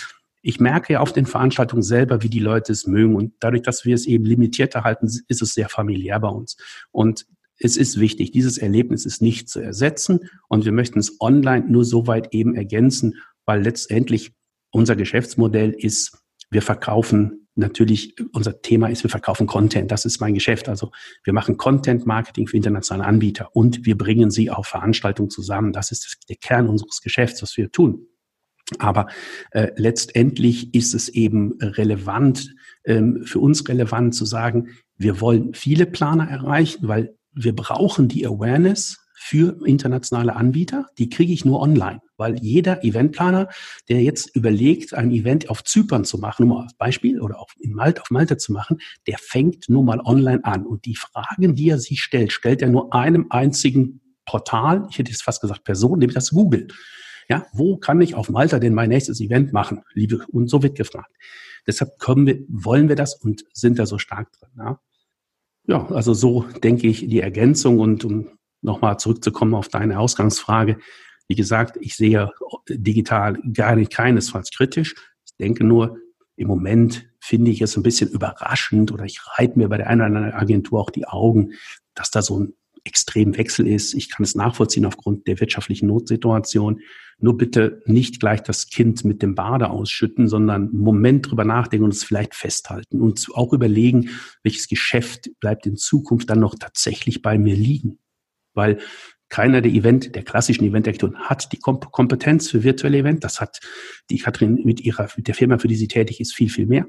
[0.42, 3.16] ich merke ja auf den Veranstaltungen selber, wie die Leute es mögen.
[3.16, 6.56] Und dadurch, dass wir es eben limitierter halten, ist es sehr familiär bei uns.
[6.90, 7.26] Und
[7.58, 11.84] es ist wichtig, dieses Erlebnis ist nicht zu ersetzen und wir möchten es online nur
[11.84, 14.32] so weit eben ergänzen, weil letztendlich
[14.70, 16.18] unser Geschäftsmodell ist,
[16.50, 19.90] wir verkaufen natürlich, unser Thema ist, wir verkaufen Content.
[19.90, 20.68] Das ist mein Geschäft.
[20.68, 20.92] Also
[21.24, 25.72] wir machen Content Marketing für internationale Anbieter und wir bringen sie auf Veranstaltungen zusammen.
[25.72, 28.06] Das ist der Kern unseres Geschäfts, was wir tun.
[28.78, 29.08] Aber
[29.50, 35.86] äh, letztendlich ist es eben relevant, ähm, für uns relevant zu sagen, wir wollen viele
[35.86, 42.00] Planer erreichen, weil wir brauchen die Awareness für internationale Anbieter, die kriege ich nur online,
[42.16, 43.48] weil jeder Eventplaner,
[43.88, 47.52] der jetzt überlegt, ein Event auf Zypern zu machen, nur mal als Beispiel, oder auf,
[47.58, 50.64] in Malta, auf Malta zu machen, der fängt nur mal online an.
[50.64, 55.10] Und die Fragen, die er sich stellt, stellt er nur einem einzigen Portal, ich hätte
[55.10, 56.68] jetzt fast gesagt Person, nämlich das Google.
[57.28, 59.82] Ja, wo kann ich auf Malta denn mein nächstes Event machen?
[59.92, 61.14] Liebe, und so wird gefragt.
[61.66, 64.50] Deshalb wir, wollen wir das und sind da so stark drin.
[64.56, 64.80] Ja,
[65.68, 70.78] ja also so denke ich die Ergänzung und um nochmal zurückzukommen auf deine Ausgangsfrage.
[71.28, 72.32] Wie gesagt, ich sehe
[72.68, 74.94] digital gar nicht keinesfalls kritisch.
[75.24, 75.98] Ich denke nur,
[76.36, 80.00] im Moment finde ich es ein bisschen überraschend oder ich reite mir bei der einen
[80.00, 81.52] oder anderen Agentur auch die Augen,
[81.94, 83.94] dass da so ein extrem Wechsel ist.
[83.94, 86.80] Ich kann es nachvollziehen aufgrund der wirtschaftlichen Notsituation.
[87.18, 91.84] Nur bitte nicht gleich das Kind mit dem Bade ausschütten, sondern einen Moment drüber nachdenken
[91.84, 94.10] und es vielleicht festhalten und auch überlegen,
[94.42, 97.98] welches Geschäft bleibt in Zukunft dann noch tatsächlich bei mir liegen.
[98.54, 98.78] Weil
[99.28, 103.24] keiner der Event, der klassischen Eventagenturen hat die Kompetenz für virtuelle Event.
[103.24, 103.60] Das hat
[104.10, 106.86] die Katrin mit ihrer, mit der Firma, für die sie tätig ist, viel, viel mehr.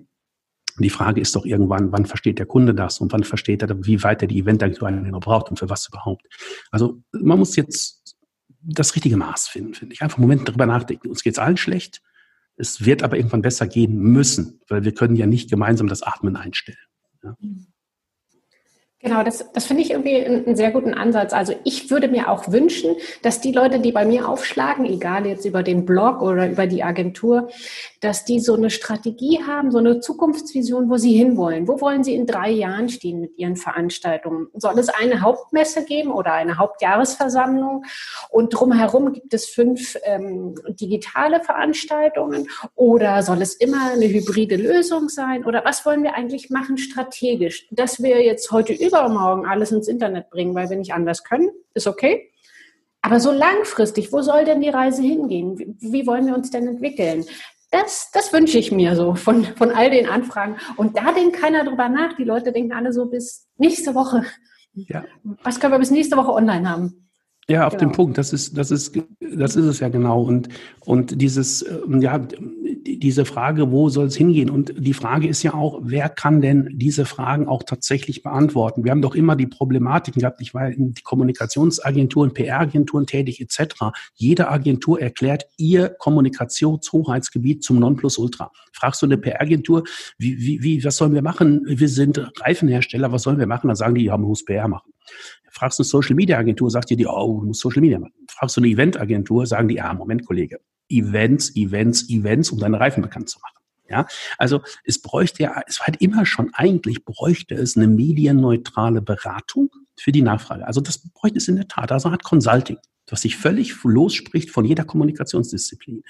[0.79, 3.85] Und die Frage ist doch irgendwann, wann versteht der Kunde das und wann versteht er,
[3.85, 6.25] wie weit er die Eventagentur eigentlich noch braucht und für was überhaupt.
[6.71, 8.15] Also man muss jetzt
[8.61, 10.01] das richtige Maß finden, finde ich.
[10.01, 11.09] Einfach einen Moment darüber nachdenken.
[11.09, 12.01] Uns geht es allen schlecht.
[12.55, 16.37] Es wird aber irgendwann besser gehen müssen, weil wir können ja nicht gemeinsam das Atmen
[16.37, 16.77] einstellen.
[17.23, 17.35] Ja.
[17.41, 17.67] Mhm.
[19.01, 21.31] Genau, das, das finde ich irgendwie einen, sehr guten Ansatz.
[21.31, 25.45] Also ich würde mir auch wünschen, dass die Leute, die bei mir aufschlagen, egal jetzt
[25.45, 27.47] über den Blog oder über die Agentur,
[28.01, 31.69] dass die so eine Strategie haben, so eine Zukunftsvision, wo sie hinwollen.
[31.69, 34.47] Wo wollen sie in drei Jahren stehen mit ihren Veranstaltungen?
[34.53, 37.85] Soll es eine Hauptmesse geben oder eine Hauptjahresversammlung?
[38.29, 42.49] Und drumherum gibt es fünf ähm, digitale Veranstaltungen?
[42.75, 45.45] Oder soll es immer eine hybride Lösung sein?
[45.45, 47.65] Oder was wollen wir eigentlich machen strategisch?
[47.71, 51.87] Dass wir jetzt heute übermorgen alles ins Internet bringen, weil wir nicht anders können, ist
[51.87, 52.29] okay.
[53.01, 55.77] Aber so langfristig, wo soll denn die Reise hingehen?
[55.79, 57.25] Wie, wollen wir uns denn entwickeln?
[57.71, 60.57] Das, das wünsche ich mir so von, von all den Anfragen.
[60.75, 62.13] Und da denkt keiner drüber nach.
[62.17, 64.25] Die Leute denken alle so bis nächste Woche.
[64.73, 65.05] Ja.
[65.43, 67.09] Was können wir bis nächste Woche online haben?
[67.47, 67.85] Ja, auf genau.
[67.85, 68.17] den Punkt.
[68.17, 70.21] Das ist, das ist, das ist es ja genau.
[70.21, 70.49] Und,
[70.81, 72.19] und dieses, ähm, ja,
[72.85, 74.49] diese Frage, wo soll es hingehen?
[74.49, 78.83] Und die Frage ist ja auch, wer kann denn diese Fragen auch tatsächlich beantworten?
[78.83, 80.41] Wir haben doch immer die Problematiken gehabt.
[80.41, 83.91] Ich war in die Kommunikationsagenturen, PR-Agenturen tätig, etc.
[84.15, 88.51] Jede Agentur erklärt ihr Kommunikationshoheitsgebiet zum Nonplusultra.
[88.73, 89.83] Fragst du eine PR-Agentur,
[90.17, 91.63] wie, wie, wie, was sollen wir machen?
[91.65, 93.67] Wir sind Reifenhersteller, was sollen wir machen?
[93.67, 94.91] Dann sagen die, ja, man muss PR machen.
[95.51, 98.13] Fragst du eine Social Media Agentur, sagt dir die, oh, du musst Social Media machen.
[98.29, 100.59] Fragst du eine Event Agentur, sagen die, ah, Moment, Kollege.
[100.89, 103.55] Events, Events, Events, um deine Reifen bekannt zu machen.
[103.89, 104.05] Ja,
[104.37, 109.71] also es bräuchte ja, es war halt immer schon eigentlich bräuchte es eine medienneutrale Beratung
[109.99, 110.67] für die Nachfrage.
[110.67, 114.63] Also das bräuchte es in der Tat, also Art Consulting, was sich völlig losspricht von
[114.63, 116.03] jeder Kommunikationsdisziplin.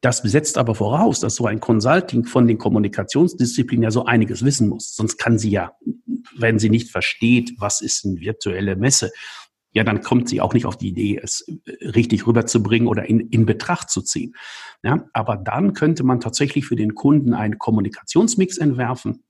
[0.00, 4.70] Das setzt aber voraus, dass so ein Consulting von den Kommunikationsdisziplinen ja so einiges wissen
[4.70, 4.96] muss.
[4.96, 5.72] Sonst kann sie ja
[6.36, 9.12] wenn sie nicht versteht, was ist eine virtuelle Messe,
[9.74, 13.20] ja, dann kommt sie auch nicht auf die Idee, es äh, richtig rüberzubringen oder in,
[13.20, 14.34] in Betracht zu ziehen.
[14.82, 19.24] Ja, aber dann könnte man tatsächlich für den Kunden einen Kommunikationsmix entwerfen,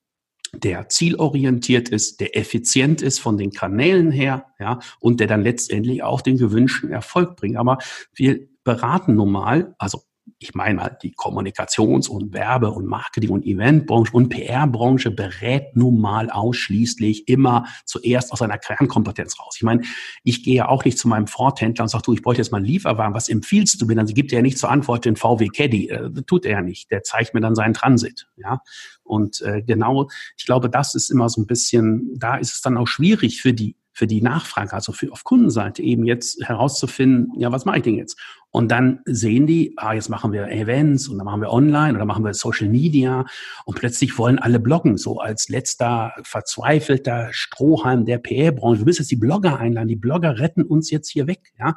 [0.52, 6.02] der zielorientiert ist, der effizient ist von den Kanälen her, ja, und der dann letztendlich
[6.02, 7.56] auch den gewünschten Erfolg bringt.
[7.56, 7.78] Aber
[8.14, 10.02] wir beraten nun mal, also
[10.38, 16.00] ich meine halt die Kommunikations- und Werbe- und Marketing- und Eventbranche und PR-Branche berät nun
[16.00, 19.54] mal ausschließlich immer zuerst aus einer Kernkompetenz raus.
[19.56, 19.82] Ich meine,
[20.22, 22.58] ich gehe ja auch nicht zu meinem Ford-Händler und sage, du, ich bräuchte jetzt mal
[22.58, 23.94] einen Lieferwagen, was empfiehlst du mir?
[23.94, 25.88] Dann gibt er ja nicht zur Antwort den VW Caddy.
[25.88, 26.90] Äh, tut er ja nicht.
[26.90, 28.26] Der zeigt mir dann seinen Transit.
[28.36, 28.60] Ja.
[29.02, 32.76] Und äh, genau, ich glaube, das ist immer so ein bisschen, da ist es dann
[32.76, 37.52] auch schwierig für die für die Nachfrage, also für auf Kundenseite eben jetzt herauszufinden, ja,
[37.52, 38.18] was mache ich denn jetzt?
[38.50, 42.04] Und dann sehen die, ah, jetzt machen wir Events und dann machen wir online oder
[42.04, 43.24] machen wir Social Media
[43.64, 48.80] und plötzlich wollen alle bloggen, so als letzter verzweifelter Strohhalm der PR-Branche.
[48.80, 51.76] Wir müssen jetzt die Blogger einladen, die Blogger retten uns jetzt hier weg, ja.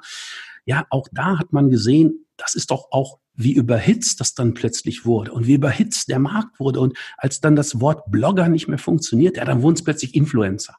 [0.65, 5.06] Ja, auch da hat man gesehen, das ist doch auch wie überhitzt das dann plötzlich
[5.06, 6.80] wurde und wie überhitzt der Markt wurde.
[6.80, 10.75] Und als dann das Wort Blogger nicht mehr funktioniert, ja, dann wurden es plötzlich Influencer.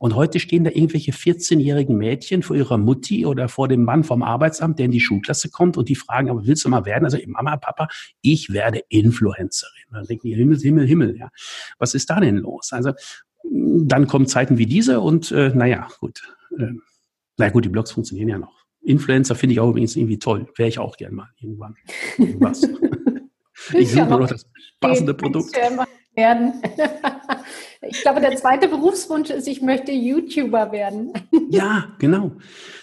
[0.00, 4.22] Und heute stehen da irgendwelche 14-jährigen Mädchen vor ihrer Mutti oder vor dem Mann vom
[4.22, 7.04] Arbeitsamt, der in die Schulklasse kommt und die fragen, aber willst du mal werden?
[7.04, 7.86] Also Mama, Papa,
[8.22, 9.82] ich werde Influencerin.
[9.92, 11.28] Dann denken die, Himmel, Himmel, Himmel, ja.
[11.78, 12.72] Was ist da denn los?
[12.72, 12.92] Also
[13.42, 16.22] dann kommen Zeiten wie diese und äh, naja, gut.
[16.58, 16.72] Äh,
[17.36, 18.64] na gut, die Blogs funktionieren ja noch.
[18.80, 20.46] Influencer finde ich auch übrigens irgendwie toll.
[20.56, 21.76] Wäre ich auch gern mal irgendwann.
[22.16, 22.66] Irgendwas.
[23.74, 24.46] ich suche nur noch das
[24.80, 25.54] passende Produkt.
[26.14, 26.62] Werden.
[27.82, 31.12] Ich glaube, der zweite Berufswunsch ist, ich möchte YouTuber werden.
[31.52, 32.30] Ja, genau.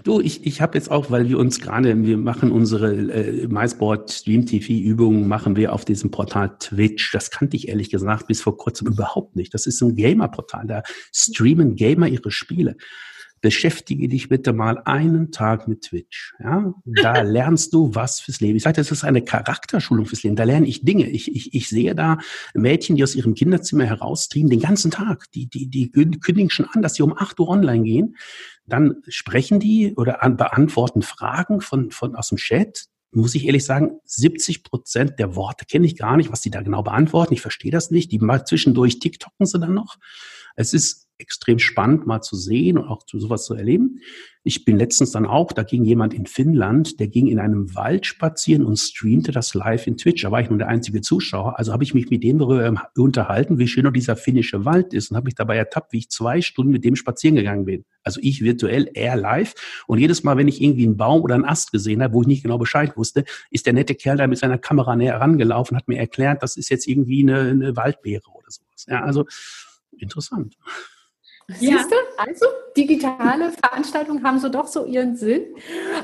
[0.03, 4.11] Du, ich, ich habe jetzt auch, weil wir uns gerade, wir machen unsere äh, MySport
[4.11, 7.13] Stream TV Übungen, machen wir auf diesem Portal Twitch.
[7.13, 9.53] Das kannte ich ehrlich gesagt bis vor kurzem überhaupt nicht.
[9.53, 10.67] Das ist ein Gamer-Portal.
[10.67, 12.75] Da streamen Gamer ihre Spiele
[13.41, 16.33] beschäftige dich bitte mal einen Tag mit Twitch.
[16.39, 18.57] Ja, da lernst du was fürs Leben.
[18.57, 20.35] Ich sage, das ist eine Charakterschulung fürs Leben.
[20.35, 21.09] Da lerne ich Dinge.
[21.09, 22.17] Ich, ich, ich sehe da
[22.53, 25.31] Mädchen, die aus ihrem Kinderzimmer heraustrieben, den ganzen Tag.
[25.33, 28.15] Die, die, die kündigen schon an, dass sie um 8 Uhr online gehen.
[28.65, 33.65] Dann sprechen die oder an, beantworten Fragen von, von aus dem Chat muss ich ehrlich
[33.65, 37.33] sagen, 70 Prozent der Worte kenne ich gar nicht, was die da genau beantworten.
[37.33, 38.11] Ich verstehe das nicht.
[38.11, 39.97] Die mal zwischendurch TikToken sie dann noch.
[40.55, 43.99] Es ist extrem spannend, mal zu sehen und auch zu sowas zu erleben.
[44.43, 48.05] Ich bin letztens dann auch, da ging jemand in Finnland, der ging in einem Wald
[48.05, 50.24] spazieren und streamte das live in Twitch.
[50.24, 51.59] Da war ich nur der einzige Zuschauer.
[51.59, 55.11] Also habe ich mich mit dem darüber unterhalten, wie schön doch dieser finnische Wald ist
[55.11, 57.84] und habe mich dabei ertappt, wie ich zwei Stunden mit dem spazieren gegangen bin.
[58.03, 59.53] Also ich virtuell, er live.
[59.86, 62.28] Und jedes Mal, wenn ich irgendwie einen Baum oder einen Ast gesehen habe, wo ich
[62.28, 65.89] nicht genau Bescheid wusste, ist der nette Kerl da mit seiner Kamera näher herangelaufen, hat
[65.89, 68.86] mir erklärt, das ist jetzt irgendwie eine, eine Waldbeere oder sowas.
[68.88, 69.26] Ja, also
[69.97, 70.55] interessant.
[71.49, 71.77] Ja.
[71.77, 71.95] Siehst du?
[72.17, 72.45] Also,
[72.75, 75.45] digitale Veranstaltungen haben so doch so ihren Sinn.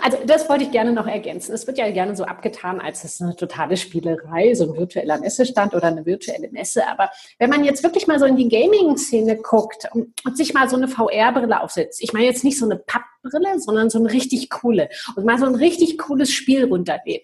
[0.01, 1.53] Also, das wollte ich gerne noch ergänzen.
[1.53, 5.73] Es wird ja gerne so abgetan, als es eine totale Spielerei, so ein virtueller Messestand
[5.73, 6.87] oder eine virtuelle Messe.
[6.87, 10.69] Aber wenn man jetzt wirklich mal so in die Gaming-Szene guckt und, und sich mal
[10.69, 14.11] so eine VR-Brille aufsetzt, ich meine jetzt nicht so eine Papp Brille, sondern so eine
[14.11, 17.23] richtig coole und mal so ein richtig cooles Spiel runterlädt.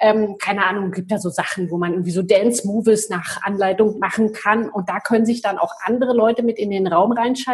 [0.00, 4.32] Ähm, keine Ahnung, gibt da so Sachen, wo man irgendwie so Dance-Moves nach Anleitung machen
[4.32, 7.53] kann und da können sich dann auch andere Leute mit in den Raum reinschalten.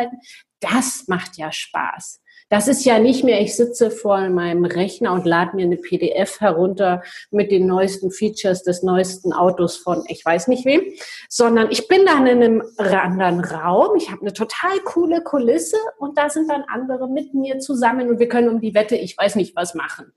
[0.61, 2.21] Das macht ja Spaß.
[2.51, 6.41] Das ist ja nicht mehr, ich sitze vor meinem Rechner und lade mir eine PDF
[6.41, 10.83] herunter mit den neuesten Features des neuesten Autos von ich weiß nicht wem,
[11.29, 16.19] sondern ich bin dann in einem anderen Raum, ich habe eine total coole Kulisse und
[16.19, 19.37] da sind dann andere mit mir zusammen und wir können um die Wette ich weiß
[19.37, 20.13] nicht was machen.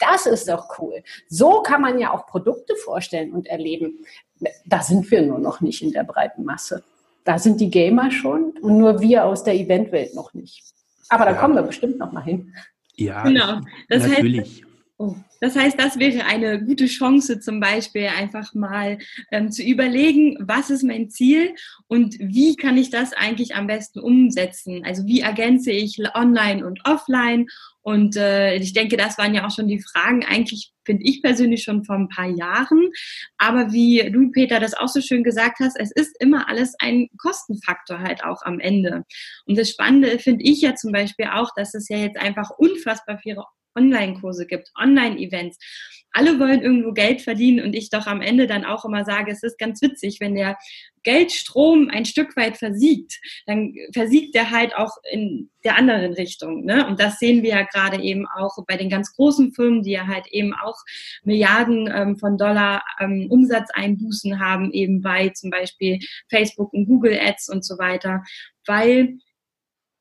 [0.00, 1.04] Das ist doch cool.
[1.28, 4.04] So kann man ja auch Produkte vorstellen und erleben.
[4.66, 6.82] Da sind wir nur noch nicht in der breiten Masse.
[7.26, 10.62] Da sind die Gamer schon und nur wir aus der Eventwelt noch nicht.
[11.08, 11.36] Aber da ja.
[11.38, 12.54] kommen wir bestimmt noch mal hin.
[12.94, 13.60] Ja, genau.
[13.88, 14.40] Das natürlich.
[14.40, 14.62] Heißt,
[14.98, 18.98] oh, das heißt, das wäre eine gute Chance, zum Beispiel einfach mal
[19.30, 21.54] ähm, zu überlegen, was ist mein Ziel
[21.88, 24.82] und wie kann ich das eigentlich am besten umsetzen?
[24.84, 27.48] Also wie ergänze ich online und offline
[27.86, 31.62] und äh, ich denke, das waren ja auch schon die Fragen, eigentlich finde ich persönlich
[31.62, 32.90] schon vor ein paar Jahren.
[33.38, 37.06] Aber wie du, Peter, das auch so schön gesagt hast, es ist immer alles ein
[37.16, 39.04] Kostenfaktor halt auch am Ende.
[39.46, 43.18] Und das Spannende finde ich ja zum Beispiel auch, dass es ja jetzt einfach unfassbar
[43.22, 43.44] viele
[43.76, 45.58] Online-Kurse gibt, Online-Events
[46.16, 49.42] alle wollen irgendwo Geld verdienen und ich doch am Ende dann auch immer sage, es
[49.42, 50.56] ist ganz witzig, wenn der
[51.02, 56.64] Geldstrom ein Stück weit versiegt, dann versiegt der halt auch in der anderen Richtung.
[56.64, 56.86] Ne?
[56.86, 60.06] Und das sehen wir ja gerade eben auch bei den ganz großen Firmen, die ja
[60.06, 60.78] halt eben auch
[61.22, 65.98] Milliarden ähm, von Dollar ähm, Umsatzeinbußen haben, eben bei zum Beispiel
[66.30, 68.24] Facebook und Google Ads und so weiter,
[68.66, 69.18] weil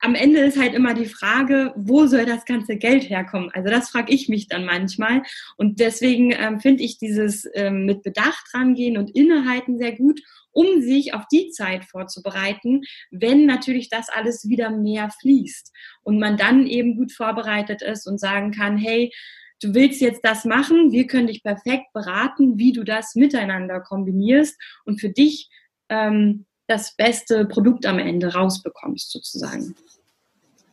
[0.05, 3.49] am Ende ist halt immer die Frage, wo soll das ganze Geld herkommen?
[3.53, 5.23] Also das frage ich mich dann manchmal.
[5.57, 10.81] Und deswegen ähm, finde ich dieses ähm, mit Bedacht rangehen und innehalten sehr gut, um
[10.81, 16.67] sich auf die Zeit vorzubereiten, wenn natürlich das alles wieder mehr fließt und man dann
[16.67, 19.11] eben gut vorbereitet ist und sagen kann, hey,
[19.59, 24.55] du willst jetzt das machen, wir können dich perfekt beraten, wie du das miteinander kombinierst
[24.85, 25.49] und für dich
[25.89, 29.75] ähm, das beste Produkt am Ende rausbekommst, sozusagen.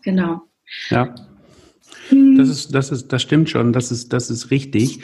[0.03, 0.43] Genau.
[0.91, 1.15] Ja.
[2.09, 2.37] Hm.
[2.37, 5.01] Das ist, das ist, das stimmt schon, das ist, das ist richtig.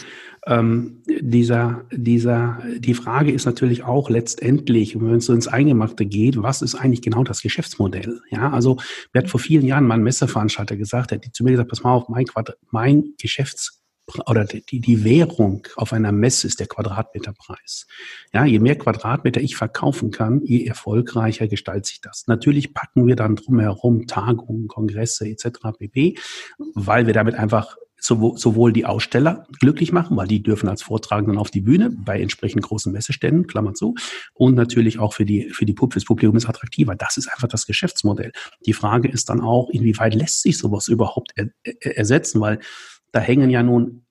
[0.47, 6.41] Ähm, dieser, dieser, die Frage ist natürlich auch letztendlich, wenn es so ins Eingemachte geht,
[6.43, 8.21] was ist eigentlich genau das Geschäftsmodell?
[8.31, 8.79] Ja, also,
[9.13, 11.83] mir hat vor vielen Jahren mal ein Messeveranstalter gesagt, der hat zu mir gesagt, pass
[11.83, 13.78] mal auf, mein, Quadrat, mein Geschäfts
[14.27, 17.87] oder die, die Währung auf einer Messe ist der Quadratmeterpreis.
[18.33, 22.27] Ja, je mehr Quadratmeter ich verkaufen kann, je erfolgreicher gestaltet sich das.
[22.27, 25.59] Natürlich packen wir dann drumherum Tagungen, Kongresse etc.
[25.79, 26.19] pp,
[26.75, 31.51] weil wir damit einfach sowohl die Aussteller glücklich machen, weil die dürfen als Vortragenden auf
[31.51, 33.95] die Bühne bei entsprechend großen Messeständen, Klammer zu,
[34.35, 36.95] und natürlich auch für die, für die fürs Publikum ist attraktiver.
[36.95, 38.33] Das ist einfach das Geschäftsmodell.
[38.67, 42.61] Die Frage ist dann auch, inwieweit lässt sich sowas überhaupt er, er, ersetzen, weil
[43.13, 44.05] da hängen ja nun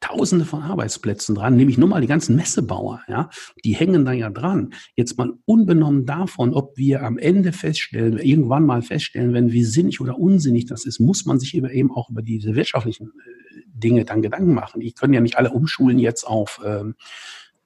[0.00, 3.30] Tausende von Arbeitsplätzen dran, nämlich nur mal die ganzen Messebauer, ja,
[3.64, 4.74] die hängen da ja dran.
[4.94, 10.00] Jetzt mal unbenommen davon, ob wir am Ende feststellen, irgendwann mal feststellen, wenn wie sinnig
[10.00, 14.22] oder unsinnig das ist, muss man sich eben auch über diese wirtschaftlichen äh, Dinge dann
[14.22, 14.80] Gedanken machen.
[14.80, 16.94] Die können ja nicht alle umschulen jetzt auf, ähm,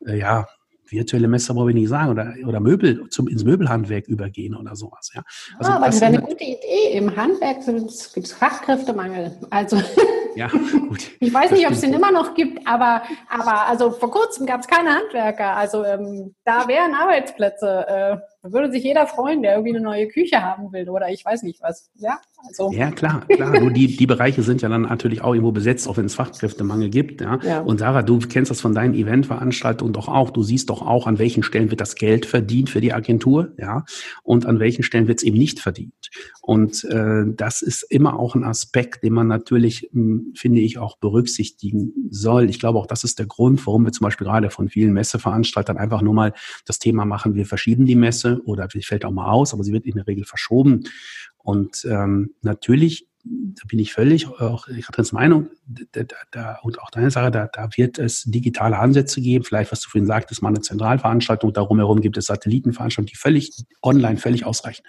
[0.06, 0.46] äh, ja,
[0.86, 5.10] virtuelle Messe brauche ich nicht sagen, oder, oder Möbel, zum, ins Möbelhandwerk übergehen oder sowas.
[5.14, 5.22] Ja,
[5.58, 6.92] also ah, aber das wäre eine gute Idee.
[6.92, 9.36] Im Handwerk gibt es Fachkräftemangel.
[9.50, 9.80] Also
[10.34, 10.48] ja,
[10.88, 11.10] gut.
[11.20, 14.60] ich weiß nicht, ob es den immer noch gibt, aber, aber also vor kurzem gab
[14.60, 15.56] es keine Handwerker.
[15.56, 17.86] Also ähm, da wären Arbeitsplätze.
[17.88, 21.24] Äh, da würde sich jeder freuen, der irgendwie eine neue Küche haben will oder ich
[21.24, 21.90] weiß nicht was.
[21.96, 22.72] Ja, also.
[22.72, 23.60] ja klar, klar.
[23.60, 26.88] Nur die, die Bereiche sind ja dann natürlich auch irgendwo besetzt, auch wenn es Fachkräftemangel
[26.88, 27.20] gibt.
[27.20, 27.38] Ja?
[27.42, 27.60] ja.
[27.60, 30.30] Und Sarah, du kennst das von deinen Eventveranstaltungen doch auch.
[30.30, 33.84] Du siehst doch auch, an welchen Stellen wird das Geld verdient für die Agentur, ja,
[34.22, 36.08] und an welchen Stellen wird es eben nicht verdient.
[36.40, 40.78] Und äh, das ist immer auch ein Aspekt, den man natürlich, mh, hm, finde ich,
[40.78, 42.48] auch berücksichtigen soll.
[42.48, 45.76] Ich glaube auch, das ist der Grund, warum wir zum Beispiel gerade von vielen Messeveranstaltern
[45.76, 46.32] einfach nur mal
[46.64, 49.72] das Thema machen, wir verschieben die Messe oder sie fällt auch mal aus, aber sie
[49.72, 50.84] wird in der Regel verschoben.
[51.38, 57.10] Und ähm, natürlich, da bin ich völlig auch Katrins Meinung, da, da, und auch deine
[57.10, 59.44] Sache, da, da wird es digitale Ansätze geben.
[59.44, 61.52] Vielleicht, was du vorhin sagtest, mal eine Zentralveranstaltung.
[61.52, 63.52] Darum herum gibt es Satellitenveranstaltungen, die völlig
[63.82, 64.84] online, völlig ausreichen.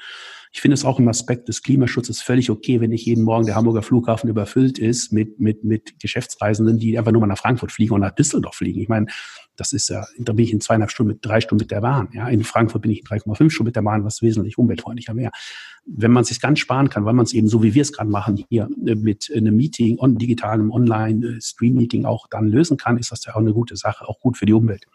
[0.54, 3.56] Ich finde es auch im Aspekt des Klimaschutzes völlig okay, wenn nicht jeden Morgen der
[3.56, 7.93] Hamburger Flughafen überfüllt ist mit, mit, mit Geschäftsreisenden, die einfach nur mal nach Frankfurt fliegen
[7.93, 8.82] und nach Düsseldorf fliegen.
[8.82, 9.08] Ich meine,
[9.56, 12.10] das ist ja, da bin ich in zweieinhalb Stunden mit drei Stunden mit der Bahn.
[12.14, 15.32] Ja, in Frankfurt bin ich in 3,5 Stunden mit der Bahn, was wesentlich umweltfreundlicher wäre.
[15.86, 17.93] Wenn man es sich ganz sparen kann, weil man es eben so wie wir es
[17.93, 23.12] gerade machen hier äh, mit einem Meeting, on, digitalem Online-Stream-Meeting auch dann lösen kann, ist
[23.12, 24.86] das ja auch eine gute Sache, auch gut für die Umwelt.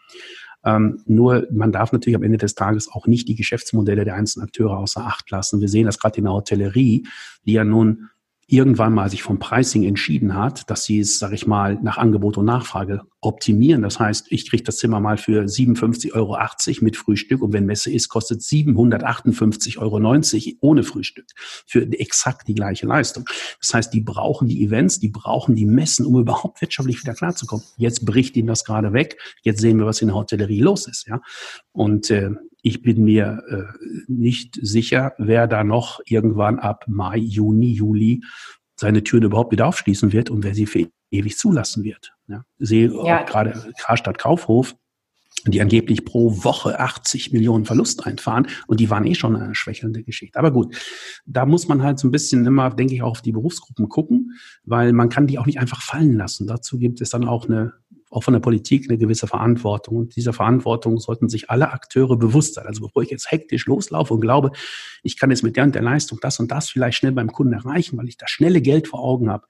[0.63, 4.45] Ähm, nur man darf natürlich am Ende des Tages auch nicht die Geschäftsmodelle der einzelnen
[4.47, 5.61] Akteure außer Acht lassen.
[5.61, 7.07] Wir sehen das gerade in der Hotellerie,
[7.45, 8.09] die ja nun
[8.47, 12.37] irgendwann mal sich vom Pricing entschieden hat, dass sie es, sag ich mal, nach Angebot
[12.37, 13.81] und Nachfrage optimieren.
[13.81, 16.37] Das heißt, ich kriege das Zimmer mal für 57,80 Euro
[16.81, 21.25] mit Frühstück und wenn Messe ist, kostet 758,90 Euro ohne Frühstück
[21.65, 23.25] für exakt die gleiche Leistung.
[23.59, 27.65] Das heißt, die brauchen die Events, die brauchen die Messen, um überhaupt wirtschaftlich wieder klarzukommen.
[27.77, 29.17] Jetzt bricht ihnen das gerade weg.
[29.41, 31.07] Jetzt sehen wir, was in der Hotellerie los ist.
[31.07, 31.21] Ja,
[31.71, 37.71] und äh, ich bin mir äh, nicht sicher, wer da noch irgendwann ab Mai, Juni,
[37.71, 38.21] Juli
[38.79, 42.13] seine Türen überhaupt wieder aufschließen wird und wer sie für ewig zulassen wird.
[42.27, 42.45] Ja.
[42.59, 43.23] Sehe ja.
[43.23, 44.75] gerade Karstadt Kaufhof,
[45.45, 50.03] die angeblich pro Woche 80 Millionen Verlust einfahren und die waren eh schon eine schwächelnde
[50.03, 50.37] Geschichte.
[50.37, 50.75] Aber gut,
[51.25, 54.33] da muss man halt so ein bisschen immer, denke ich, auch auf die Berufsgruppen gucken,
[54.63, 56.47] weil man kann die auch nicht einfach fallen lassen.
[56.47, 57.73] Dazu gibt es dann auch eine
[58.09, 59.97] auch von der Politik eine gewisse Verantwortung.
[59.97, 62.65] Und dieser Verantwortung sollten sich alle Akteure bewusst sein.
[62.65, 64.51] Also bevor ich jetzt hektisch loslaufe und glaube,
[65.03, 67.53] ich kann jetzt mit der und der Leistung das und das vielleicht schnell beim Kunden
[67.53, 69.45] erreichen, weil ich das schnelle Geld vor Augen habe,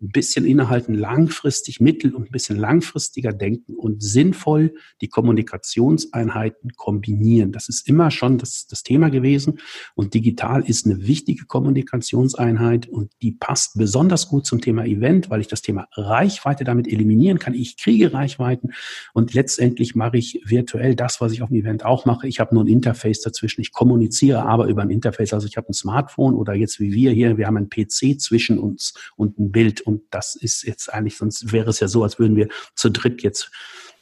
[0.00, 7.52] ein bisschen innehalten, langfristig, mittel- und ein bisschen langfristiger denken und sinnvoll die Kommunikationseinheiten kombinieren.
[7.52, 9.60] Das ist immer schon das, das Thema gewesen.
[9.94, 15.40] Und digital ist eine wichtige Kommunikationseinheit und die passt besonders gut zum Thema Event, weil
[15.40, 17.54] ich das Thema Reichweite damit eliminieren kann.
[17.54, 18.70] Ich kriege Reichweiten
[19.12, 22.26] und letztendlich mache ich virtuell das, was ich auf dem Event auch mache.
[22.26, 23.60] Ich habe nur ein Interface dazwischen.
[23.60, 25.32] Ich kommuniziere aber über ein Interface.
[25.32, 28.58] Also ich habe ein Smartphone oder jetzt wie wir hier, wir haben ein PC zwischen
[28.58, 32.18] uns und ein Bild und das ist jetzt eigentlich, sonst wäre es ja so, als
[32.18, 33.50] würden wir zu dritt jetzt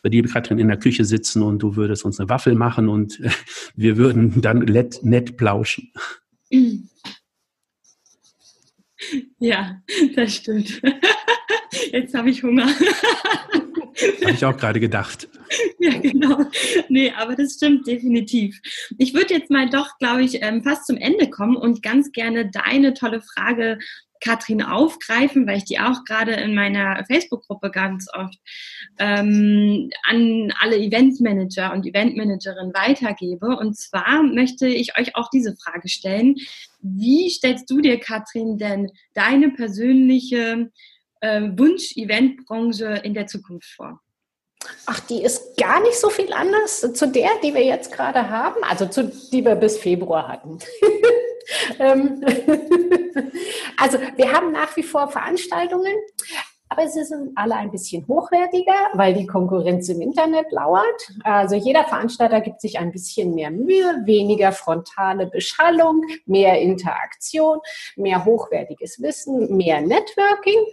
[0.02, 3.20] bei dir, Katrin, in der Küche sitzen und du würdest uns eine Waffel machen und
[3.76, 5.92] wir würden dann nett, nett plauschen.
[9.38, 9.80] Ja,
[10.14, 10.82] das stimmt.
[11.92, 12.68] Jetzt habe ich Hunger.
[14.22, 15.28] Habe ich auch gerade gedacht.
[15.78, 16.46] Ja, genau.
[16.88, 18.58] Nee, aber das stimmt definitiv.
[18.96, 22.50] Ich würde jetzt mal doch, glaube ich, ähm, fast zum Ende kommen und ganz gerne
[22.50, 23.78] deine tolle Frage
[24.22, 28.38] Katrin aufgreifen, weil ich die auch gerade in meiner Facebook-Gruppe ganz oft
[28.98, 33.56] ähm, an alle Eventmanager und Eventmanagerinnen weitergebe.
[33.56, 36.36] Und zwar möchte ich euch auch diese Frage stellen.
[36.80, 40.70] Wie stellst du dir, Katrin, denn deine persönliche
[41.22, 44.00] äh, Wunsch-Eventbranche in der Zukunft vor?
[44.86, 48.62] Ach, die ist gar nicht so viel anders zu der, die wir jetzt gerade haben,
[48.62, 50.58] also zu die wir bis Februar hatten.
[51.78, 52.24] Ähm,
[53.76, 55.92] also wir haben nach wie vor Veranstaltungen,
[56.72, 61.12] aber sie sind alle ein bisschen hochwertiger, weil die Konkurrenz im Internet lauert.
[61.22, 67.58] Also jeder Veranstalter gibt sich ein bisschen mehr Mühe, weniger frontale Beschallung, mehr Interaktion,
[67.96, 70.64] mehr hochwertiges Wissen, mehr Networking.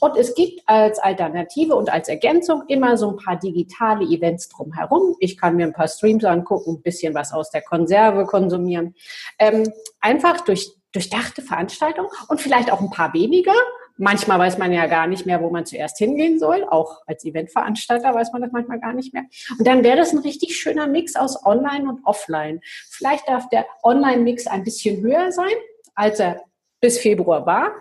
[0.00, 5.16] Und es gibt als Alternative und als Ergänzung immer so ein paar digitale Events drumherum.
[5.20, 8.94] Ich kann mir ein paar Streams angucken, ein bisschen was aus der Konserve konsumieren.
[9.38, 13.52] Ähm, einfach durch durchdachte Veranstaltung und vielleicht auch ein paar weniger,
[13.98, 16.64] Manchmal weiß man ja gar nicht mehr, wo man zuerst hingehen soll.
[16.68, 19.24] Auch als Eventveranstalter weiß man das manchmal gar nicht mehr.
[19.58, 22.60] Und dann wäre das ein richtig schöner Mix aus Online und Offline.
[22.90, 25.54] Vielleicht darf der Online-Mix ein bisschen höher sein,
[25.94, 26.42] als er
[26.80, 27.72] bis Februar war.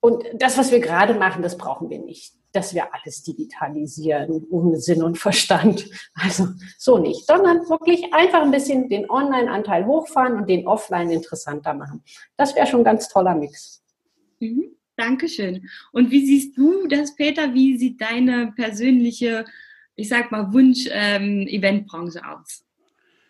[0.00, 4.78] und das, was wir gerade machen, das brauchen wir nicht, dass wir alles digitalisieren, ohne
[4.78, 5.88] Sinn und Verstand.
[6.14, 6.48] Also
[6.78, 12.04] so nicht, sondern wirklich einfach ein bisschen den Online-Anteil hochfahren und den Offline interessanter machen.
[12.36, 13.82] Das wäre schon ein ganz toller Mix.
[14.38, 14.76] Mhm.
[14.96, 15.68] Dankeschön.
[15.92, 17.54] Und wie siehst du das, Peter?
[17.54, 19.44] Wie sieht deine persönliche,
[19.94, 22.64] ich sag mal, Wunsch-Eventbranche ähm, aus?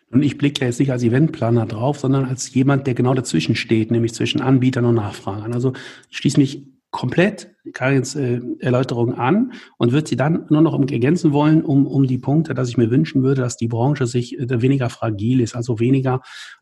[0.09, 3.91] Und ich blicke jetzt nicht als Eventplaner drauf, sondern als jemand, der genau dazwischen steht,
[3.91, 5.53] nämlich zwischen Anbietern und Nachfragern.
[5.53, 5.73] Also
[6.09, 11.61] schließe mich komplett Karins äh, Erläuterung an und würde sie dann nur noch ergänzen wollen,
[11.61, 14.89] um, um die Punkte, dass ich mir wünschen würde, dass die Branche sich äh, weniger
[14.89, 16.21] fragil ist, also weniger,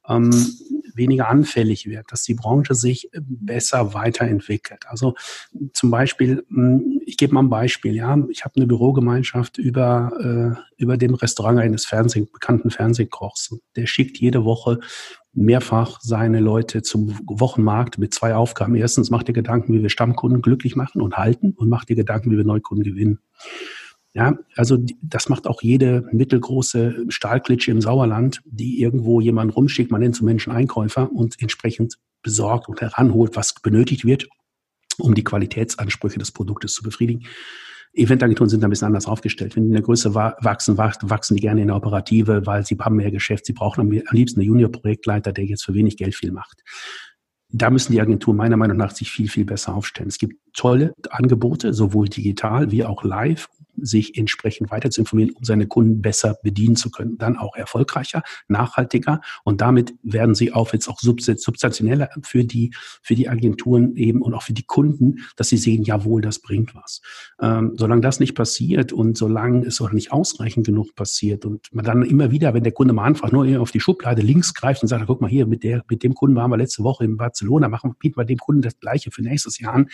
[0.10, 0.32] ähm,
[0.96, 4.86] weniger anfällig wird, dass die Branche sich äh, besser weiterentwickelt.
[4.88, 5.16] Also
[5.74, 10.82] zum Beispiel, hm, ich gebe mal ein Beispiel, ja, ich habe eine Bürogemeinschaft über, äh,
[10.82, 13.56] über dem Restaurant eines Fernseh, bekannten Fernsehkochs.
[13.76, 14.80] Der schickt jede Woche
[15.36, 18.76] mehrfach seine Leute zum Wochenmarkt mit zwei Aufgaben.
[18.76, 22.32] Erstens macht ihr Gedanken, wie wir Stammkunden glücklich machen und halten und macht ihr Gedanken,
[22.32, 23.20] wie wir Neukunden gewinnen.
[24.16, 30.00] Ja, also das macht auch jede mittelgroße Stahlklitsche im Sauerland, die irgendwo jemand rumschickt, man
[30.00, 34.30] nennt so Menschen Einkäufer und entsprechend besorgt und heranholt, was benötigt wird,
[34.98, 37.26] um die Qualitätsansprüche des Produktes zu befriedigen.
[37.94, 39.58] Eventagenturen sind ein bisschen anders aufgestellt.
[39.58, 42.96] Wenn die in der Größe wachsen, wachsen die gerne in der Operative, weil sie haben
[42.96, 43.46] mehr Geschäft.
[43.46, 46.64] Sie brauchen am liebsten einen Junior-Projektleiter, der jetzt für wenig Geld viel macht.
[47.50, 50.10] Da müssen die Agenturen meiner Meinung nach sich viel, viel besser aufstellen.
[50.10, 53.48] Es gibt tolle Angebote, sowohl digital wie auch live,
[53.78, 57.18] sich entsprechend weiter zu informieren, um seine Kunden besser bedienen zu können.
[57.18, 63.16] Dann auch erfolgreicher, nachhaltiger und damit werden sie auch jetzt auch substanzieller für die, für
[63.16, 67.02] die Agenturen eben und auch für die Kunden, dass sie sehen, jawohl, das bringt was.
[67.42, 71.86] Ähm, solange das nicht passiert und solange es auch nicht ausreichend genug passiert und man
[71.86, 74.88] dann immer wieder, wenn der Kunde mal einfach nur auf die Schublade links greift und
[74.88, 77.70] sagt, guck mal hier, mit der, mit dem Kunden waren wir letzte Woche in Barcelona,
[77.70, 79.90] machen, bieten wir dem Kunden das Gleiche für nächstes Jahr an,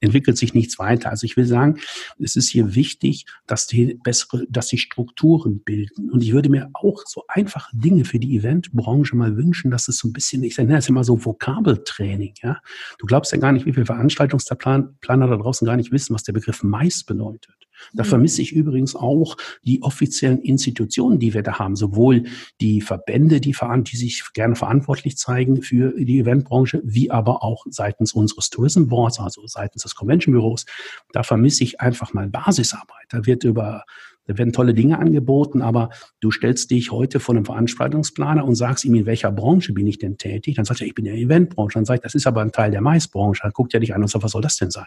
[0.00, 1.10] entwickelt sich nichts weiter.
[1.10, 1.78] Also ich will sagen,
[2.18, 6.10] es ist hier wichtig, dass die bessere, dass die Strukturen bilden.
[6.10, 9.98] Und ich würde mir auch so einfache Dinge für die Eventbranche mal wünschen, dass es
[9.98, 12.58] so ein bisschen, ich nenne es immer so Vokabeltraining, ja.
[12.98, 16.32] Du glaubst ja gar nicht, wie viele Veranstaltungsplaner da draußen gar nicht wissen, was der
[16.32, 17.54] Begriff Mais bedeutet.
[17.92, 18.08] Da mhm.
[18.08, 22.24] vermisse ich übrigens auch die offiziellen Institutionen, die wir da haben, sowohl
[22.60, 28.12] die Verbände, die, die sich gerne verantwortlich zeigen für die Eventbranche, wie aber auch seitens
[28.12, 30.66] unseres Tourism Boards, also seitens des Convention Büros.
[31.12, 33.06] Da vermisse ich einfach mal Basisarbeit.
[33.08, 33.84] Da wird über
[34.30, 38.84] da werden tolle Dinge angeboten, aber du stellst dich heute vor einem Veranstaltungsplaner und sagst
[38.84, 40.54] ihm, in welcher Branche bin ich denn tätig?
[40.54, 41.74] Dann sagt er, ich bin in der Eventbranche.
[41.74, 43.42] Dann sagt, das ist aber ein Teil der Maisbranche.
[43.42, 44.86] Dann guckt er dich an und sagt, was soll das denn sein?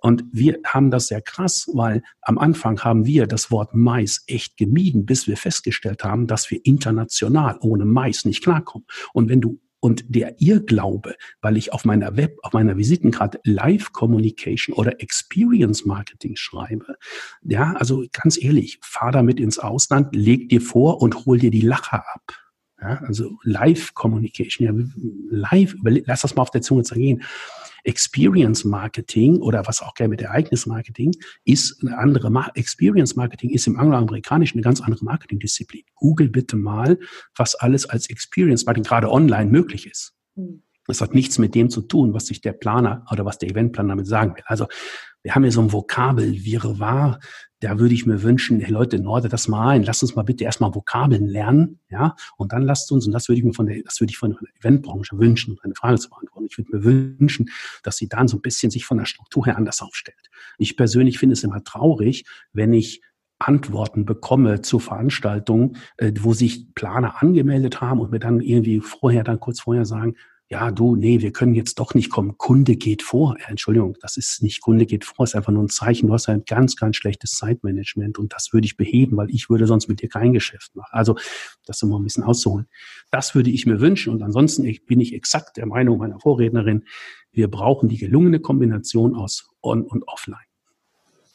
[0.00, 4.56] Und wir haben das sehr krass, weil am Anfang haben wir das Wort Mais echt
[4.56, 8.86] gemieden, bis wir festgestellt haben, dass wir international ohne Mais nicht klarkommen.
[9.12, 13.92] Und wenn du und der Irrglaube, weil ich auf meiner Web, auf meiner Visitenkarte Live
[13.92, 16.96] Communication oder Experience Marketing schreibe,
[17.42, 21.62] ja, also ganz ehrlich, fahr damit ins Ausland, leg dir vor und hol dir die
[21.62, 22.49] Lacher ab.
[22.80, 24.84] Ja, also Live Communication, ja,
[25.30, 27.22] live, lass das mal auf der Zunge zergehen.
[27.84, 31.12] Experience Marketing oder was auch gerne mit Ereignis Marketing
[31.44, 35.84] ist eine andere Ma Experience Marketing ist im angloamerikanischen eine ganz andere Marketingdisziplin.
[35.94, 36.98] Google bitte mal,
[37.36, 40.14] was alles als Experience Marketing gerade online möglich ist.
[40.34, 40.62] Mhm.
[40.90, 43.90] Das hat nichts mit dem zu tun, was sich der Planer oder was der Eventplaner
[43.90, 44.44] damit sagen will.
[44.46, 44.66] Also
[45.22, 47.18] wir haben hier so ein Vokabel, Wirrwarr,
[47.60, 50.44] da würde ich mir wünschen, hey Leute, Norde das mal ein, lasst uns mal bitte
[50.44, 53.82] erstmal Vokabeln lernen, ja, und dann lasst uns, und das würde ich mir von der,
[53.82, 56.46] das würde ich von der Eventbranche wünschen, um eine Frage zu beantworten.
[56.50, 57.50] Ich würde mir wünschen,
[57.82, 60.30] dass sie dann so ein bisschen sich von der Struktur her anders aufstellt.
[60.56, 62.24] Ich persönlich finde es immer traurig,
[62.54, 63.02] wenn ich
[63.38, 69.24] Antworten bekomme zu Veranstaltungen, äh, wo sich Planer angemeldet haben und mir dann irgendwie vorher,
[69.24, 70.16] dann kurz vorher sagen,
[70.52, 72.36] ja, du, nee, wir können jetzt doch nicht kommen.
[72.36, 73.36] Kunde geht vor.
[73.40, 76.08] Ja, Entschuldigung, das ist nicht Kunde geht vor, ist einfach nur ein Zeichen.
[76.08, 79.68] Du hast ein ganz, ganz schlechtes Zeitmanagement und das würde ich beheben, weil ich würde
[79.68, 80.90] sonst mit dir kein Geschäft machen.
[80.90, 81.16] Also,
[81.66, 82.66] das immer ein bisschen auszuholen.
[83.12, 86.84] Das würde ich mir wünschen und ansonsten bin ich exakt der Meinung meiner Vorrednerin,
[87.30, 90.38] wir brauchen die gelungene Kombination aus On und Offline.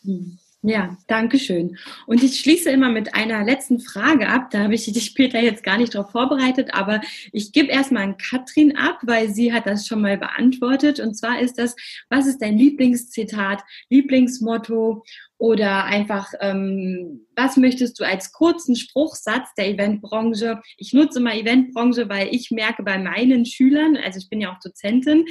[0.03, 0.39] Hm.
[0.67, 1.77] Ja, danke schön.
[2.07, 4.49] Und ich schließe immer mit einer letzten Frage ab.
[4.49, 7.01] Da habe ich dich, Peter, jetzt gar nicht darauf vorbereitet, aber
[7.31, 10.99] ich gebe erstmal an Katrin ab, weil sie hat das schon mal beantwortet.
[10.99, 11.75] Und zwar ist das,
[12.09, 13.61] was ist dein Lieblingszitat,
[13.91, 15.03] Lieblingsmotto
[15.37, 20.61] oder einfach, ähm, was möchtest du als kurzen Spruchsatz der Eventbranche?
[20.77, 24.59] Ich nutze mal Eventbranche, weil ich merke bei meinen Schülern, also ich bin ja auch
[24.59, 25.25] Dozentin,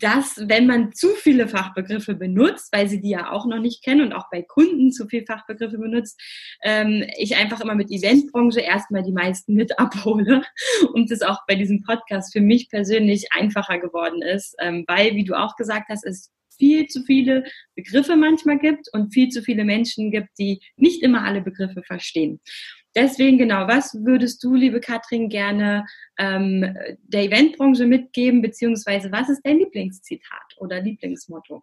[0.00, 4.00] dass wenn man zu viele Fachbegriffe benutzt, weil sie die ja auch noch nicht kennen
[4.00, 6.20] und auch bei Kunden zu viele Fachbegriffe benutzt,
[6.62, 10.42] ähm, ich einfach immer mit Eventbranche erstmal die meisten mit abhole
[10.94, 15.24] und das auch bei diesem Podcast für mich persönlich einfacher geworden ist, ähm, weil, wie
[15.24, 17.44] du auch gesagt hast, es viel zu viele
[17.74, 22.40] Begriffe manchmal gibt und viel zu viele Menschen gibt, die nicht immer alle Begriffe verstehen.
[22.94, 25.86] Deswegen genau, was würdest du, liebe Katrin, gerne
[26.18, 31.62] ähm, der Eventbranche mitgeben, beziehungsweise was ist dein Lieblingszitat oder Lieblingsmotto?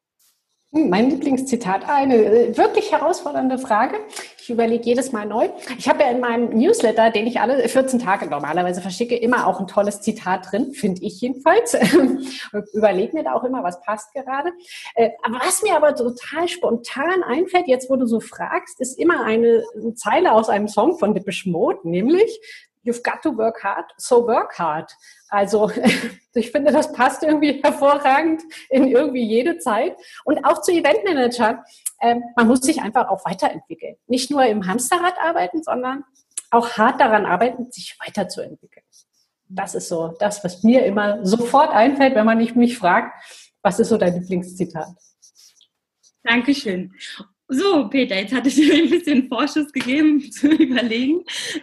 [0.77, 3.95] Hm, mein Lieblingszitat, eine äh, wirklich herausfordernde Frage.
[4.39, 5.49] Ich überlege jedes Mal neu.
[5.77, 9.59] Ich habe ja in meinem Newsletter, den ich alle 14 Tage normalerweise verschicke, immer auch
[9.59, 11.73] ein tolles Zitat drin, finde ich jedenfalls.
[12.73, 14.51] überlege mir da auch immer, was passt gerade.
[14.93, 19.23] Äh, aber was mir aber total spontan einfällt, jetzt wo du so fragst, ist immer
[19.23, 19.63] eine
[19.95, 22.39] Zeile aus einem Song von Depeche Mode, nämlich
[22.87, 24.89] You've got to work hard, so work hard.
[25.29, 25.69] Also
[26.33, 29.97] ich finde, das passt irgendwie hervorragend in irgendwie jede Zeit.
[30.23, 31.59] Und auch zu Eventmanagern.
[32.01, 33.95] Ähm, man muss sich einfach auch weiterentwickeln.
[34.07, 36.05] Nicht nur im Hamsterrad arbeiten, sondern
[36.49, 38.85] auch hart daran arbeiten, sich weiterzuentwickeln.
[39.49, 43.13] Das ist so das, was mir immer sofort einfällt, wenn man mich fragt,
[43.61, 44.87] was ist so dein Lieblingszitat?
[46.23, 46.93] Dankeschön.
[47.49, 51.21] So, Peter, jetzt hatte ich dir ein bisschen Vorschuss gegeben zu überlegen.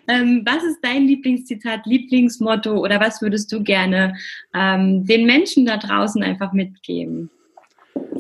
[0.09, 4.15] Ähm, was ist dein Lieblingszitat, Lieblingsmotto oder was würdest du gerne
[4.55, 7.29] ähm, den Menschen da draußen einfach mitgeben?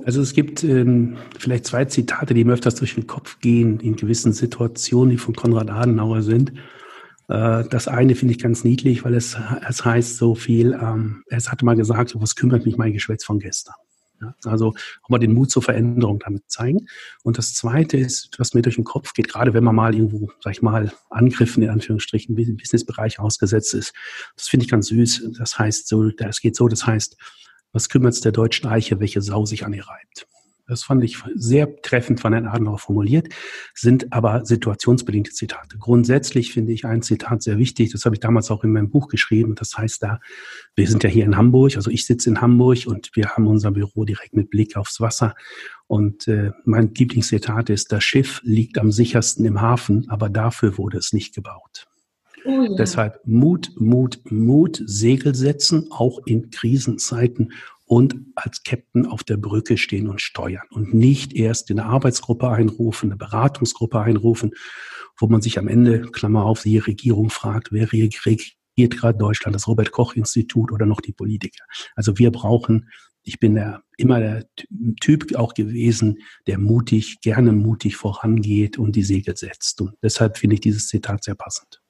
[0.04, 3.96] Also es gibt ähm, vielleicht zwei Zitate, die mir öfters durch den Kopf gehen in
[3.96, 6.52] gewissen Situationen, die von Konrad Adenauer sind.
[7.28, 11.50] Äh, das eine finde ich ganz niedlich, weil es, es heißt so viel, ähm, es
[11.50, 13.74] hatte mal gesagt, was kümmert mich mein Geschwätz von gestern.
[14.20, 16.86] Ja, also auch mal den Mut zur Veränderung damit zeigen.
[17.22, 20.30] Und das Zweite ist, was mir durch den Kopf geht, gerade wenn man mal irgendwo,
[20.40, 23.92] sag ich mal, Angriffen in Anführungsstrichen im Businessbereich ausgesetzt ist.
[24.36, 25.32] Das finde ich ganz süß.
[25.38, 27.16] Das heißt so, das geht so, das heißt,
[27.72, 30.28] was kümmert es der deutschen Eiche, welche Sau sich an ihr reibt?
[30.66, 33.28] Das fand ich sehr treffend von Herrn Adenauer formuliert,
[33.74, 35.78] sind aber situationsbedingte Zitate.
[35.78, 39.08] Grundsätzlich finde ich ein Zitat sehr wichtig, das habe ich damals auch in meinem Buch
[39.08, 40.20] geschrieben, das heißt da,
[40.74, 43.70] wir sind ja hier in Hamburg, also ich sitze in Hamburg und wir haben unser
[43.70, 45.34] Büro direkt mit Blick aufs Wasser
[45.86, 50.98] und äh, mein Lieblingszitat ist, das Schiff liegt am sichersten im Hafen, aber dafür wurde
[50.98, 51.86] es nicht gebaut.
[52.44, 52.74] Oh ja.
[52.76, 57.52] Deshalb Mut, Mut, Mut, Segel setzen, auch in Krisenzeiten
[57.94, 62.50] und als Captain auf der Brücke stehen und steuern und nicht erst in eine Arbeitsgruppe
[62.50, 64.50] einrufen, eine Beratungsgruppe einrufen,
[65.16, 69.68] wo man sich am Ende, Klammer auf, die Regierung fragt, wer regiert gerade Deutschland, das
[69.68, 71.62] Robert Koch Institut oder noch die Politiker.
[71.94, 72.90] Also wir brauchen,
[73.22, 74.48] ich bin der, immer der
[75.00, 76.18] Typ auch gewesen,
[76.48, 79.80] der mutig, gerne mutig vorangeht und die Segel setzt.
[79.80, 81.83] Und deshalb finde ich dieses Zitat sehr passend.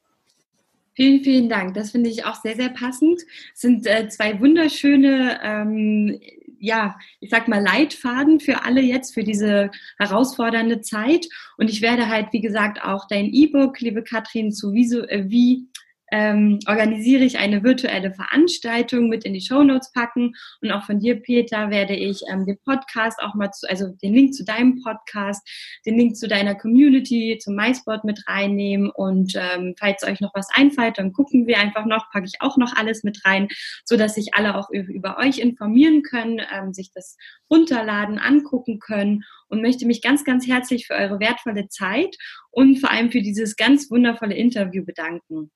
[0.95, 1.75] Vielen, vielen Dank.
[1.75, 3.21] Das finde ich auch sehr, sehr passend.
[3.53, 6.21] Es sind äh, zwei wunderschöne, ähm,
[6.61, 11.27] ja, ich sag mal Leitfaden für alle jetzt für diese herausfordernde Zeit.
[11.59, 15.67] Und ich werde halt, wie gesagt, auch dein E-Book, liebe Katrin, zu so, äh, wie
[16.15, 20.35] ähm, organisiere ich eine virtuelle Veranstaltung mit in die Show Notes packen.
[20.63, 24.15] Und auch von dir, Peter, werde ich ähm, den Podcast auch mal zu, also den
[24.15, 25.45] Link zu deinem Podcast,
[25.85, 28.91] den Link zu deiner Community, zum MySpot mit reinnehmen.
[28.91, 32.59] Und ähm, falls euch noch was einfällt, dann gucken wir einfach noch, packe ich auch
[32.59, 33.49] noch alles mit rein,
[33.85, 37.17] so dass sich alle auch über, euch informieren können, ähm, sich das
[37.51, 42.17] runterladen, angucken können und möchte mich ganz, ganz herzlich für eure wertvolle Zeit
[42.53, 45.51] und vor allem für dieses ganz wundervolle Interview bedanken.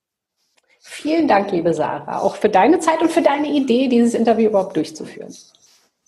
[0.91, 4.75] Vielen Dank, liebe Sarah, auch für deine Zeit und für deine Idee, dieses Interview überhaupt
[4.75, 5.33] durchzuführen.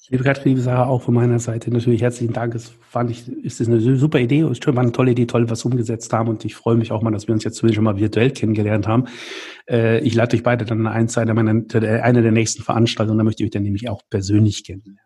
[0.09, 2.55] Liebe Katrin, liebe Sarah, auch von meiner Seite natürlich herzlichen Dank.
[2.55, 5.65] Es fand ich, ist eine super Idee, ist schön, war eine tolle Idee, toll, was
[5.65, 7.99] umgesetzt haben und ich freue mich auch mal, dass wir uns jetzt zumindest schon mal
[7.99, 9.05] virtuell kennengelernt haben.
[9.69, 11.63] Äh, ich lade euch beide dann an einer meiner,
[12.03, 14.99] einer der nächsten Veranstaltungen, da möchte ich euch dann nämlich auch persönlich kennenlernen.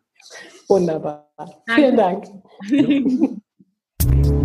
[0.68, 1.28] Wunderbar.
[1.74, 2.26] Vielen Dank.